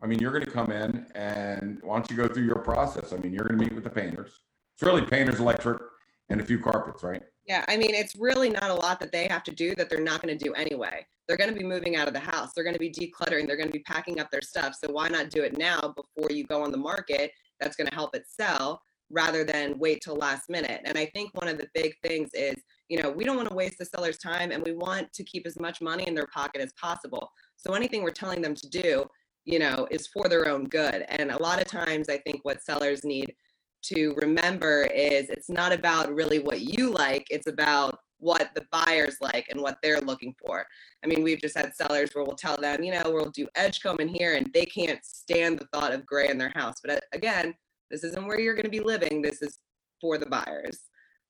I 0.00 0.06
mean, 0.06 0.20
you're 0.20 0.30
going 0.30 0.44
to 0.44 0.50
come 0.52 0.70
in 0.70 1.04
and 1.16 1.80
why 1.82 1.96
don't 1.96 2.08
you 2.08 2.16
go 2.16 2.28
through 2.28 2.44
your 2.44 2.60
process? 2.60 3.12
I 3.12 3.16
mean, 3.16 3.32
you're 3.32 3.44
going 3.44 3.58
to 3.58 3.64
meet 3.64 3.74
with 3.74 3.82
the 3.82 3.90
painters. 3.90 4.30
It's 4.74 4.84
really 4.84 5.02
painters, 5.02 5.40
electric, 5.40 5.82
and 6.28 6.40
a 6.40 6.44
few 6.44 6.60
carpets, 6.60 7.02
right? 7.02 7.22
Yeah, 7.50 7.64
I 7.66 7.76
mean, 7.76 7.96
it's 7.96 8.14
really 8.14 8.48
not 8.48 8.70
a 8.70 8.74
lot 8.74 9.00
that 9.00 9.10
they 9.10 9.26
have 9.26 9.42
to 9.42 9.50
do 9.50 9.74
that 9.74 9.90
they're 9.90 10.00
not 10.00 10.22
going 10.22 10.38
to 10.38 10.44
do 10.44 10.54
anyway. 10.54 11.04
They're 11.26 11.36
going 11.36 11.52
to 11.52 11.58
be 11.58 11.64
moving 11.64 11.96
out 11.96 12.06
of 12.06 12.14
the 12.14 12.20
house. 12.20 12.52
They're 12.54 12.62
going 12.62 12.76
to 12.76 12.78
be 12.78 12.92
decluttering. 12.92 13.48
They're 13.48 13.56
going 13.56 13.66
to 13.66 13.76
be 13.76 13.82
packing 13.82 14.20
up 14.20 14.30
their 14.30 14.40
stuff. 14.40 14.76
So 14.80 14.92
why 14.92 15.08
not 15.08 15.30
do 15.30 15.42
it 15.42 15.58
now 15.58 15.92
before 15.96 16.30
you 16.30 16.44
go 16.44 16.62
on 16.62 16.70
the 16.70 16.78
market? 16.78 17.32
That's 17.58 17.74
going 17.74 17.88
to 17.88 17.94
help 17.94 18.14
it 18.14 18.22
sell 18.28 18.80
rather 19.10 19.42
than 19.42 19.80
wait 19.80 20.00
till 20.00 20.14
last 20.14 20.48
minute. 20.48 20.80
And 20.84 20.96
I 20.96 21.06
think 21.06 21.34
one 21.34 21.48
of 21.48 21.58
the 21.58 21.66
big 21.74 21.94
things 22.04 22.30
is, 22.34 22.54
you 22.88 23.02
know, 23.02 23.10
we 23.10 23.24
don't 23.24 23.36
want 23.36 23.48
to 23.48 23.54
waste 23.56 23.78
the 23.78 23.84
seller's 23.84 24.18
time 24.18 24.52
and 24.52 24.64
we 24.64 24.70
want 24.70 25.12
to 25.12 25.24
keep 25.24 25.44
as 25.44 25.58
much 25.58 25.80
money 25.80 26.06
in 26.06 26.14
their 26.14 26.28
pocket 26.32 26.62
as 26.62 26.72
possible. 26.80 27.32
So 27.56 27.72
anything 27.72 28.04
we're 28.04 28.10
telling 28.10 28.42
them 28.42 28.54
to 28.54 28.68
do, 28.68 29.06
you 29.44 29.58
know, 29.58 29.88
is 29.90 30.06
for 30.06 30.28
their 30.28 30.48
own 30.48 30.66
good. 30.66 31.04
And 31.08 31.32
a 31.32 31.42
lot 31.42 31.60
of 31.60 31.66
times 31.66 32.08
I 32.08 32.18
think 32.18 32.44
what 32.44 32.62
sellers 32.62 33.02
need 33.02 33.34
to 33.82 34.14
remember 34.20 34.84
is 34.84 35.30
it's 35.30 35.48
not 35.48 35.72
about 35.72 36.14
really 36.14 36.38
what 36.38 36.60
you 36.60 36.90
like, 36.90 37.26
it's 37.30 37.46
about 37.46 37.98
what 38.18 38.50
the 38.54 38.66
buyers 38.70 39.16
like 39.20 39.46
and 39.50 39.60
what 39.60 39.78
they're 39.82 40.00
looking 40.00 40.34
for. 40.38 40.66
I 41.02 41.06
mean, 41.06 41.22
we've 41.22 41.40
just 41.40 41.56
had 41.56 41.74
sellers 41.74 42.10
where 42.12 42.24
we'll 42.24 42.36
tell 42.36 42.56
them, 42.56 42.82
you 42.82 42.92
know, 42.92 43.02
we'll 43.06 43.30
do 43.30 43.48
Edgecomb 43.54 44.00
in 44.00 44.08
here 44.08 44.34
and 44.34 44.52
they 44.52 44.66
can't 44.66 45.04
stand 45.04 45.58
the 45.58 45.66
thought 45.72 45.92
of 45.92 46.06
gray 46.06 46.28
in 46.28 46.38
their 46.38 46.52
house. 46.54 46.76
But 46.82 46.98
uh, 46.98 47.00
again, 47.12 47.54
this 47.90 48.04
isn't 48.04 48.26
where 48.26 48.38
you're 48.38 48.54
going 48.54 48.64
to 48.64 48.70
be 48.70 48.80
living. 48.80 49.22
This 49.22 49.42
is 49.42 49.58
for 50.00 50.18
the 50.18 50.26
buyers. 50.26 50.80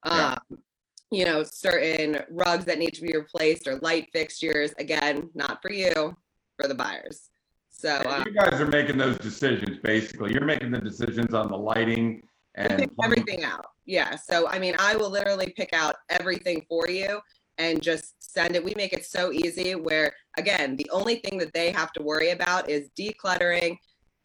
Yeah. 0.04 0.36
Um, 0.50 0.58
you 1.12 1.24
know, 1.24 1.42
certain 1.42 2.22
rugs 2.30 2.64
that 2.66 2.78
need 2.78 2.94
to 2.94 3.02
be 3.02 3.16
replaced 3.16 3.66
or 3.66 3.78
light 3.78 4.08
fixtures, 4.12 4.72
again, 4.78 5.28
not 5.34 5.60
for 5.60 5.72
you, 5.72 6.16
for 6.56 6.68
the 6.68 6.74
buyers. 6.74 7.30
So 7.70 7.96
uh, 7.96 8.22
you 8.26 8.32
guys 8.32 8.60
are 8.60 8.66
making 8.66 8.98
those 8.98 9.18
decisions 9.18 9.78
basically. 9.78 10.32
You're 10.32 10.44
making 10.44 10.70
the 10.70 10.80
decisions 10.80 11.34
on 11.34 11.48
the 11.48 11.56
lighting 11.56 12.22
and 12.54 12.78
pick 12.78 12.90
everything 13.02 13.44
out. 13.44 13.66
Yeah. 13.86 14.16
So 14.16 14.48
I 14.48 14.58
mean, 14.58 14.74
I 14.78 14.96
will 14.96 15.10
literally 15.10 15.52
pick 15.56 15.72
out 15.72 15.96
everything 16.08 16.64
for 16.68 16.88
you 16.88 17.20
and 17.58 17.82
just 17.82 18.14
send 18.18 18.56
it. 18.56 18.64
We 18.64 18.74
make 18.76 18.92
it 18.92 19.04
so 19.04 19.32
easy 19.32 19.74
where 19.74 20.12
again, 20.38 20.76
the 20.76 20.88
only 20.90 21.16
thing 21.16 21.38
that 21.38 21.52
they 21.52 21.70
have 21.72 21.92
to 21.92 22.02
worry 22.02 22.30
about 22.30 22.68
is 22.68 22.88
decluttering, 22.98 23.76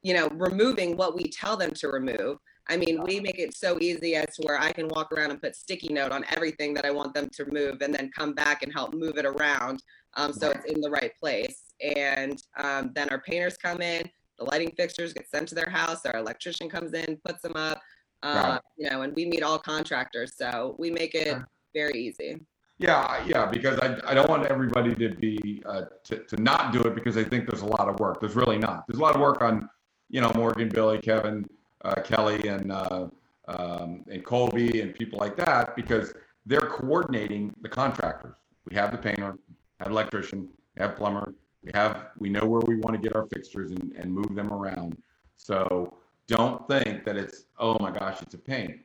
you 0.02 0.14
know, 0.14 0.30
removing 0.30 0.98
what 0.98 1.16
we 1.16 1.30
tell 1.30 1.58
them 1.58 1.72
to 1.76 1.88
remove. 1.90 2.38
I 2.68 2.78
mean, 2.78 3.04
we 3.04 3.20
make 3.20 3.38
it 3.38 3.56
so 3.56 3.78
easy 3.80 4.16
as 4.16 4.36
to 4.36 4.44
where 4.44 4.60
I 4.60 4.72
can 4.72 4.88
walk 4.88 5.12
around 5.12 5.30
and 5.30 5.42
put 5.42 5.56
sticky 5.56 5.94
note 5.94 6.12
on 6.12 6.26
everything 6.36 6.74
that 6.74 6.86
I 6.86 6.90
want 6.90 7.14
them 7.14 7.30
to 7.34 7.46
move 7.52 7.82
and 7.82 7.94
then 7.94 8.10
come 8.18 8.34
back 8.34 8.64
and 8.64 8.74
help 8.74 8.96
move 8.96 9.18
it 9.18 9.26
around 9.26 9.84
um, 10.16 10.34
so 10.34 10.52
it's 10.52 10.66
in 10.66 10.82
the 10.82 10.90
right 10.90 11.12
place. 11.20 11.64
And 11.82 12.42
um, 12.58 12.92
then 12.96 13.10
our 13.10 13.20
painters 13.20 13.58
come 13.58 13.82
in, 13.82 14.10
the 14.40 14.46
lighting 14.46 14.72
fixtures 14.78 15.14
get 15.14 15.30
sent 15.30 15.48
to 15.50 15.56
their 15.56 15.70
house, 15.70 16.06
our 16.06 16.18
electrician 16.18 16.70
comes 16.70 16.94
in, 16.94 17.20
puts 17.26 17.42
them 17.42 17.56
up, 17.56 17.80
uh, 18.26 18.60
you 18.78 18.90
know, 18.90 19.04
and 19.04 19.14
we 19.16 19.26
meet 19.26 19.44
all 19.44 19.60
contractors, 19.60 20.36
so 20.36 20.76
we 20.80 20.90
make 20.90 21.14
it 21.14 21.38
very 21.74 21.94
easy. 21.94 22.42
Yeah, 22.78 23.24
yeah, 23.26 23.46
because 23.46 23.80
I, 23.80 23.98
I 24.06 24.14
don't 24.14 24.30
want 24.30 24.48
everybody 24.48 24.94
to 24.96 25.10
be 25.16 25.64
uh, 25.66 25.84
to, 26.06 26.18
to 26.26 26.42
not 26.42 26.74
do 26.74 26.82
it 26.82 26.96
because 26.96 27.16
they 27.16 27.24
think 27.24 27.48
there's 27.48 27.62
a 27.62 27.68
lot 27.68 27.88
of 27.88 28.00
work. 28.00 28.20
There's 28.20 28.36
really 28.36 28.58
not. 28.58 28.86
There's 28.88 29.00
a 29.00 29.02
lot 29.02 29.16
of 29.16 29.22
work 29.22 29.42
on, 29.42 29.70
you 30.10 30.20
know, 30.20 30.32
Morgan, 30.36 30.68
Billy, 30.70 31.00
Kevin, 31.00 31.46
uh, 31.86 32.02
Kelly, 32.02 32.48
and 32.48 32.72
uh, 32.72 33.08
um, 33.48 34.04
and 34.12 34.26
Colby 34.26 34.82
and 34.82 34.94
people 34.94 35.20
like 35.20 35.38
that 35.38 35.76
because 35.76 36.14
they're 36.46 36.62
coordinating 36.62 37.54
the 37.62 37.70
contractors. 37.70 38.36
We 38.70 38.76
have 38.76 38.92
the 38.92 38.98
painter, 38.98 39.38
have 39.80 39.92
electrician, 39.92 40.50
have 40.78 40.96
plumber. 40.96 41.34
We 41.64 41.72
have 41.76 42.08
we 42.18 42.30
know 42.30 42.46
where 42.46 42.62
we 42.68 42.76
want 42.78 42.96
to 42.96 43.02
get 43.02 43.16
our 43.16 43.28
fixtures 43.28 43.72
and, 43.72 43.94
and 43.98 44.12
move 44.12 44.36
them 44.36 44.52
around. 44.52 44.98
So 45.38 45.98
don't 46.28 46.68
think 46.68 47.06
that 47.06 47.18
it's, 47.18 47.46
oh 47.60 47.78
my 47.80 47.92
gosh, 47.92 48.22
it's 48.22 48.34
a 48.34 48.38
pain. 48.38 48.82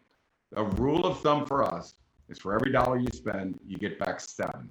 A 0.57 0.64
rule 0.64 1.07
of 1.07 1.20
thumb 1.20 1.46
for 1.46 1.62
us 1.64 1.94
is 2.29 2.38
for 2.38 2.55
every 2.55 2.72
dollar 2.72 2.98
you 2.98 3.09
spend, 3.12 3.59
you 3.66 3.79
get 3.79 3.98
back 3.98 4.20
seven. 4.20 4.70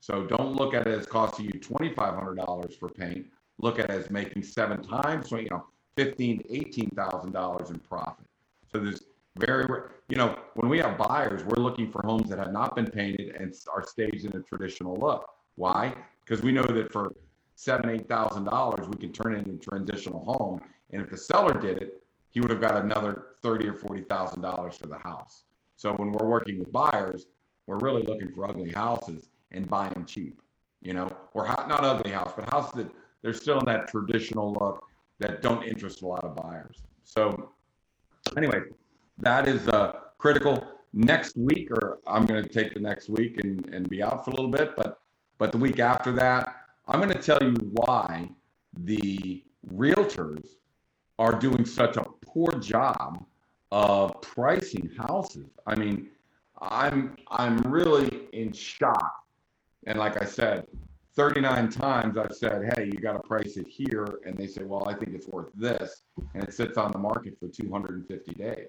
So 0.00 0.24
don't 0.24 0.54
look 0.54 0.74
at 0.74 0.86
it 0.86 0.98
as 0.98 1.06
costing 1.06 1.46
you 1.46 1.52
$2,500 1.52 2.78
for 2.78 2.88
paint. 2.88 3.26
Look 3.58 3.78
at 3.78 3.90
it 3.90 3.90
as 3.90 4.10
making 4.10 4.42
seven 4.42 4.82
times, 4.82 5.28
so, 5.28 5.36
you 5.36 5.50
know, 5.50 5.66
fifteen 5.94 6.38
to 6.38 6.44
$18,000 6.44 7.70
in 7.70 7.78
profit. 7.80 8.24
So 8.72 8.78
there's 8.78 9.02
very, 9.38 9.66
you 10.08 10.16
know, 10.16 10.38
when 10.54 10.70
we 10.70 10.78
have 10.78 10.96
buyers, 10.96 11.44
we're 11.44 11.62
looking 11.62 11.90
for 11.90 12.02
homes 12.02 12.30
that 12.30 12.38
have 12.38 12.52
not 12.52 12.74
been 12.74 12.86
painted 12.86 13.34
and 13.36 13.54
are 13.72 13.86
staged 13.86 14.24
in 14.24 14.34
a 14.36 14.40
traditional 14.40 14.96
look. 14.96 15.28
Why? 15.56 15.94
Because 16.24 16.42
we 16.42 16.52
know 16.52 16.62
that 16.62 16.92
for 16.92 17.12
seven, 17.54 17.90
eight 17.90 18.08
thousand 18.08 18.44
dollars, 18.44 18.88
we 18.88 18.96
can 18.96 19.12
turn 19.12 19.34
it 19.34 19.46
into 19.46 19.52
a 19.52 19.58
transitional 19.58 20.24
home. 20.24 20.60
And 20.90 21.02
if 21.02 21.10
the 21.10 21.16
seller 21.16 21.52
did 21.60 21.78
it, 21.78 21.99
he 22.30 22.40
would 22.40 22.50
have 22.50 22.60
got 22.60 22.82
another 22.82 23.26
thirty 23.42 23.66
or 23.68 23.74
forty 23.74 24.02
thousand 24.02 24.42
dollars 24.42 24.76
for 24.76 24.86
the 24.86 24.98
house. 24.98 25.44
So 25.76 25.92
when 25.94 26.12
we're 26.12 26.26
working 26.26 26.58
with 26.58 26.70
buyers, 26.72 27.26
we're 27.66 27.78
really 27.78 28.02
looking 28.02 28.32
for 28.32 28.48
ugly 28.48 28.70
houses 28.70 29.28
and 29.50 29.68
buying 29.68 30.04
cheap, 30.06 30.40
you 30.82 30.92
know, 30.92 31.08
or 31.34 31.46
not 31.46 31.84
ugly 31.84 32.12
house, 32.12 32.32
but 32.36 32.48
houses 32.50 32.72
that 32.74 32.90
they're 33.22 33.32
still 33.32 33.58
in 33.58 33.64
that 33.66 33.88
traditional 33.88 34.52
look 34.52 34.84
that 35.18 35.42
don't 35.42 35.62
interest 35.64 36.02
a 36.02 36.06
lot 36.06 36.24
of 36.24 36.34
buyers. 36.36 36.82
So 37.04 37.52
anyway, 38.36 38.60
that 39.18 39.48
is 39.48 39.68
uh, 39.68 39.92
critical. 40.18 40.66
Next 40.92 41.36
week, 41.36 41.70
or 41.70 42.00
I'm 42.06 42.26
going 42.26 42.42
to 42.42 42.48
take 42.48 42.74
the 42.74 42.80
next 42.80 43.08
week 43.08 43.38
and, 43.44 43.64
and 43.72 43.88
be 43.88 44.02
out 44.02 44.24
for 44.24 44.32
a 44.32 44.34
little 44.34 44.50
bit, 44.50 44.74
but 44.76 44.98
but 45.38 45.52
the 45.52 45.58
week 45.58 45.78
after 45.78 46.10
that, 46.12 46.56
I'm 46.88 47.00
going 47.00 47.12
to 47.12 47.22
tell 47.22 47.40
you 47.42 47.54
why 47.72 48.28
the 48.76 49.44
realtors 49.72 50.56
are 51.18 51.38
doing 51.38 51.64
such 51.64 51.96
a 51.96 52.04
poor 52.32 52.52
job 52.60 53.24
of 53.72 54.20
pricing 54.20 54.90
houses. 54.98 55.46
I 55.66 55.74
mean, 55.74 56.08
I'm 56.60 57.16
I'm 57.28 57.58
really 57.58 58.28
in 58.32 58.52
shock. 58.52 59.24
And 59.86 59.98
like 59.98 60.20
I 60.20 60.26
said, 60.26 60.66
39 61.16 61.70
times 61.70 62.18
I've 62.18 62.34
said, 62.34 62.72
hey, 62.74 62.86
you 62.86 62.92
got 62.92 63.14
to 63.14 63.20
price 63.20 63.56
it 63.56 63.66
here. 63.66 64.20
And 64.24 64.36
they 64.36 64.46
say, 64.46 64.62
well, 64.62 64.88
I 64.88 64.94
think 64.94 65.14
it's 65.14 65.26
worth 65.26 65.50
this. 65.54 66.02
And 66.34 66.44
it 66.44 66.52
sits 66.52 66.76
on 66.76 66.92
the 66.92 66.98
market 66.98 67.38
for 67.40 67.48
250 67.48 68.32
days. 68.34 68.68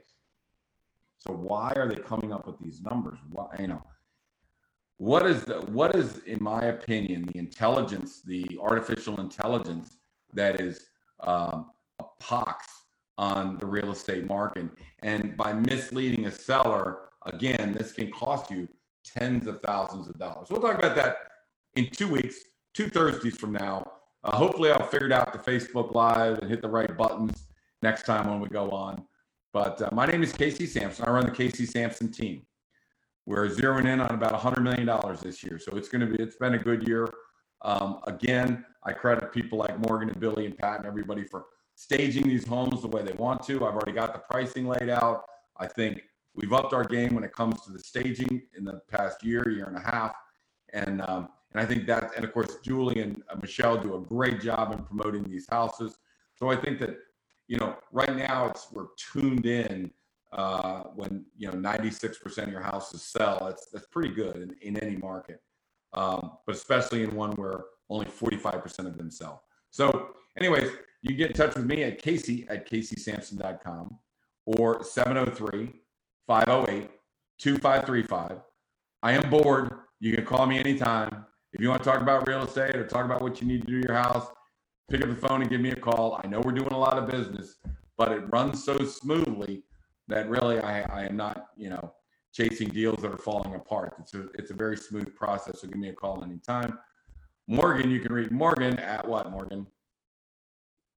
So 1.17 1.34
why 1.34 1.71
are 1.76 1.88
they 1.88 1.95
coming 1.95 2.34
up 2.34 2.47
with 2.47 2.58
these 2.60 2.82
numbers? 2.82 3.19
Why, 3.30 3.45
you 3.60 3.67
know, 3.67 3.84
what 4.97 5.26
is 5.26 5.43
the, 5.43 5.62
what 5.62 5.95
is, 5.95 6.19
in 6.19 6.41
my 6.41 6.63
opinion, 6.65 7.30
the 7.32 7.38
intelligence, 7.38 8.21
the 8.21 8.45
artificial 8.60 9.19
intelligence 9.19 9.97
that 10.34 10.62
is 10.62 10.88
um, 11.19 11.71
a 12.00 12.06
pox 12.19 12.80
on 13.21 13.57
the 13.57 13.65
real 13.65 13.91
estate 13.91 14.27
market? 14.27 14.67
And 15.03 15.38
by 15.38 15.53
misleading 15.53 16.25
a 16.25 16.31
seller, 16.31 17.10
again, 17.25 17.71
this 17.71 17.93
can 17.93 18.12
cost 18.12 18.49
you 18.49 18.67
tens 19.05 19.47
of 19.47 19.62
thousands 19.62 20.10
of 20.10 20.17
dollars. 20.17 20.47
We'll 20.49 20.62
talk 20.62 20.79
about 20.79 20.95
that 20.95 21.17
in 21.75 21.88
two 21.91 22.07
weeks, 22.07 22.36
two 22.73 22.89
Thursdays 22.89 23.38
from 23.38 23.53
now. 23.53 23.89
Uh, 24.23 24.36
hopefully, 24.36 24.71
I'll 24.71 24.88
figure 24.88 25.13
out 25.13 25.34
the 25.34 25.39
Facebook 25.39 25.93
Live 25.93 26.39
and 26.39 26.49
hit 26.49 26.62
the 26.62 26.69
right 26.69 26.95
buttons 26.97 27.47
next 27.81 28.05
time 28.05 28.27
when 28.27 28.39
we 28.39 28.49
go 28.49 28.71
on. 28.71 29.03
But 29.53 29.81
uh, 29.81 29.89
my 29.91 30.05
name 30.05 30.23
is 30.23 30.34
Casey 30.34 30.65
Sampson. 30.65 31.05
I 31.05 31.12
run 31.12 31.25
the 31.25 31.31
Casey 31.31 31.65
Sampson 31.65 32.12
team. 32.12 32.43
We're 33.25 33.47
zeroing 33.47 33.86
in 33.86 33.99
on 33.99 34.12
about 34.12 34.34
$100 34.39 34.63
million 34.63 34.89
this 35.21 35.43
year. 35.43 35.60
So 35.60 35.75
it's 35.75 35.89
going 35.89 36.01
to 36.01 36.17
be, 36.17 36.23
it's 36.23 36.38
been 36.38 36.55
a 36.55 36.60
good 36.60 36.88
year. 36.88 37.07
Um, 37.63 37.99
again, 38.07 38.65
I 38.84 38.93
credit 38.93 39.31
people 39.31 39.60
like 39.60 39.77
Morgan 39.79 40.10
and 40.10 40.19
Billy 40.19 40.45
and 40.45 40.57
Pat 40.57 40.79
and 40.79 40.88
everybody 40.88 41.23
for 41.23 41.45
staging 41.81 42.27
these 42.27 42.45
homes 42.45 42.83
the 42.83 42.87
way 42.87 43.01
they 43.01 43.13
want 43.13 43.41
to. 43.41 43.65
I've 43.65 43.73
already 43.73 43.91
got 43.91 44.13
the 44.13 44.19
pricing 44.19 44.67
laid 44.67 44.87
out. 44.87 45.23
I 45.57 45.65
think 45.65 46.03
we've 46.35 46.53
upped 46.53 46.73
our 46.73 46.83
game 46.83 47.15
when 47.15 47.23
it 47.23 47.33
comes 47.33 47.61
to 47.61 47.71
the 47.71 47.79
staging 47.79 48.43
in 48.55 48.63
the 48.63 48.81
past 48.91 49.23
year, 49.23 49.49
year 49.49 49.65
and 49.65 49.75
a 49.75 49.81
half. 49.81 50.13
And 50.73 51.01
um, 51.01 51.29
and 51.51 51.59
I 51.61 51.65
think 51.65 51.87
that, 51.87 52.11
and 52.15 52.23
of 52.23 52.33
course, 52.33 52.57
Julie 52.63 53.01
and 53.01 53.23
uh, 53.29 53.35
Michelle 53.41 53.77
do 53.77 53.95
a 53.95 53.99
great 53.99 54.39
job 54.39 54.71
in 54.71 54.83
promoting 54.83 55.23
these 55.23 55.47
houses. 55.49 55.97
So 56.35 56.49
I 56.49 56.55
think 56.55 56.79
that, 56.79 56.97
you 57.47 57.57
know, 57.57 57.75
right 57.91 58.15
now 58.15 58.45
it's 58.45 58.67
we're 58.71 58.87
tuned 58.95 59.47
in 59.47 59.91
uh, 60.31 60.83
when 60.95 61.25
you 61.35 61.47
know 61.47 61.53
96% 61.53 62.37
of 62.43 62.49
your 62.49 62.61
houses 62.61 63.01
sell. 63.01 63.39
That's 63.43 63.65
that's 63.73 63.87
pretty 63.87 64.13
good 64.13 64.35
in, 64.35 64.55
in 64.61 64.77
any 64.77 64.97
market, 64.97 65.41
um, 65.93 66.33
but 66.45 66.55
especially 66.55 67.01
in 67.03 67.15
one 67.15 67.31
where 67.31 67.65
only 67.89 68.05
45% 68.05 68.85
of 68.85 68.97
them 68.97 69.09
sell. 69.09 69.43
So, 69.71 70.11
anyways, 70.37 70.69
you 71.01 71.09
can 71.09 71.17
get 71.17 71.31
in 71.31 71.35
touch 71.35 71.55
with 71.55 71.65
me 71.65 71.83
at 71.83 72.01
Casey 72.01 72.45
at 72.49 72.69
CaseySampson.com 72.69 73.97
or 74.45 74.83
703 74.83 75.73
508 76.27 76.89
2535. 77.39 78.39
I 79.03 79.11
am 79.13 79.29
bored. 79.29 79.73
You 79.99 80.15
can 80.15 80.25
call 80.25 80.45
me 80.45 80.59
anytime. 80.59 81.25
If 81.53 81.61
you 81.61 81.69
want 81.69 81.83
to 81.83 81.89
talk 81.89 82.01
about 82.01 82.27
real 82.27 82.43
estate 82.43 82.75
or 82.75 82.85
talk 82.85 83.05
about 83.05 83.21
what 83.21 83.41
you 83.41 83.47
need 83.47 83.61
to 83.61 83.67
do 83.67 83.77
your 83.77 83.95
house, 83.95 84.27
pick 84.89 85.01
up 85.01 85.09
the 85.09 85.15
phone 85.15 85.41
and 85.41 85.49
give 85.49 85.59
me 85.59 85.71
a 85.71 85.75
call. 85.75 86.19
I 86.23 86.27
know 86.27 86.39
we're 86.39 86.51
doing 86.51 86.71
a 86.71 86.77
lot 86.77 86.97
of 86.97 87.09
business, 87.09 87.55
but 87.97 88.11
it 88.11 88.23
runs 88.31 88.63
so 88.63 88.77
smoothly 88.85 89.63
that 90.07 90.29
really 90.29 90.59
I, 90.59 90.81
I 90.81 91.05
am 91.05 91.17
not, 91.17 91.47
you 91.57 91.69
know, 91.69 91.93
chasing 92.33 92.69
deals 92.69 93.01
that 93.01 93.11
are 93.11 93.17
falling 93.17 93.55
apart. 93.55 93.95
It's 93.99 94.13
a 94.13 94.27
it's 94.35 94.51
a 94.51 94.53
very 94.53 94.77
smooth 94.77 95.13
process. 95.15 95.61
So 95.61 95.67
give 95.67 95.77
me 95.77 95.89
a 95.89 95.93
call 95.93 96.23
anytime. 96.23 96.77
Morgan, 97.47 97.89
you 97.89 97.99
can 97.99 98.13
read 98.13 98.31
Morgan 98.31 98.79
at 98.79 99.05
what, 99.07 99.31
Morgan? 99.31 99.67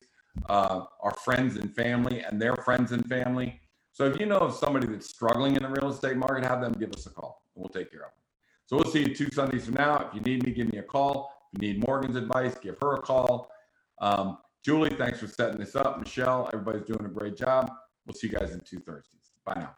uh, 0.49 0.86
our 1.01 1.15
friends 1.15 1.58
and 1.58 1.73
family 1.75 2.21
and 2.21 2.41
their 2.41 2.56
friends 2.58 2.91
and 2.91 3.06
family. 3.08 3.60
So 3.91 4.06
if 4.06 4.19
you 4.19 4.25
know 4.25 4.38
of 4.38 4.56
somebody 4.56 4.88
that's 4.88 5.10
struggling 5.10 5.56
in 5.56 5.63
the 5.63 5.69
real 5.69 5.89
estate 5.89 6.17
market, 6.17 6.45
have 6.45 6.62
them 6.62 6.73
give 6.73 6.91
us 6.93 7.06
a 7.06 7.10
call 7.10 7.43
and 7.56 7.63
we'll 7.63 7.69
take 7.69 7.91
care 7.91 8.01
of 8.01 8.12
them. 8.12 8.23
So 8.65 8.77
we'll 8.77 8.91
see 8.91 9.01
you 9.01 9.13
two 9.13 9.29
Sundays 9.32 9.65
from 9.65 9.75
now. 9.75 10.08
If 10.08 10.15
you 10.15 10.21
need 10.21 10.43
me, 10.45 10.51
give 10.51 10.71
me 10.71 10.79
a 10.79 10.84
call. 10.84 11.32
If 11.53 11.62
you 11.62 11.73
need 11.73 11.86
Morgan's 11.86 12.15
advice, 12.15 12.56
give 12.58 12.77
her 12.82 12.95
a 12.95 13.01
call. 13.01 13.49
Um, 14.01 14.38
Julie, 14.63 14.95
thanks 14.95 15.19
for 15.19 15.27
setting 15.27 15.60
this 15.60 15.75
up. 15.75 15.99
Michelle, 15.99 16.49
everybody's 16.53 16.86
doing 16.88 17.06
a 17.06 17.10
great 17.10 17.38
job. 17.38 17.71
We'll 18.06 18.15
see 18.15 18.27
you 18.27 18.34
guys 18.34 18.51
in 18.51 18.62
two 18.62 18.79
Thursdays. 18.79 19.32
Bye 19.45 19.56
now. 19.58 19.75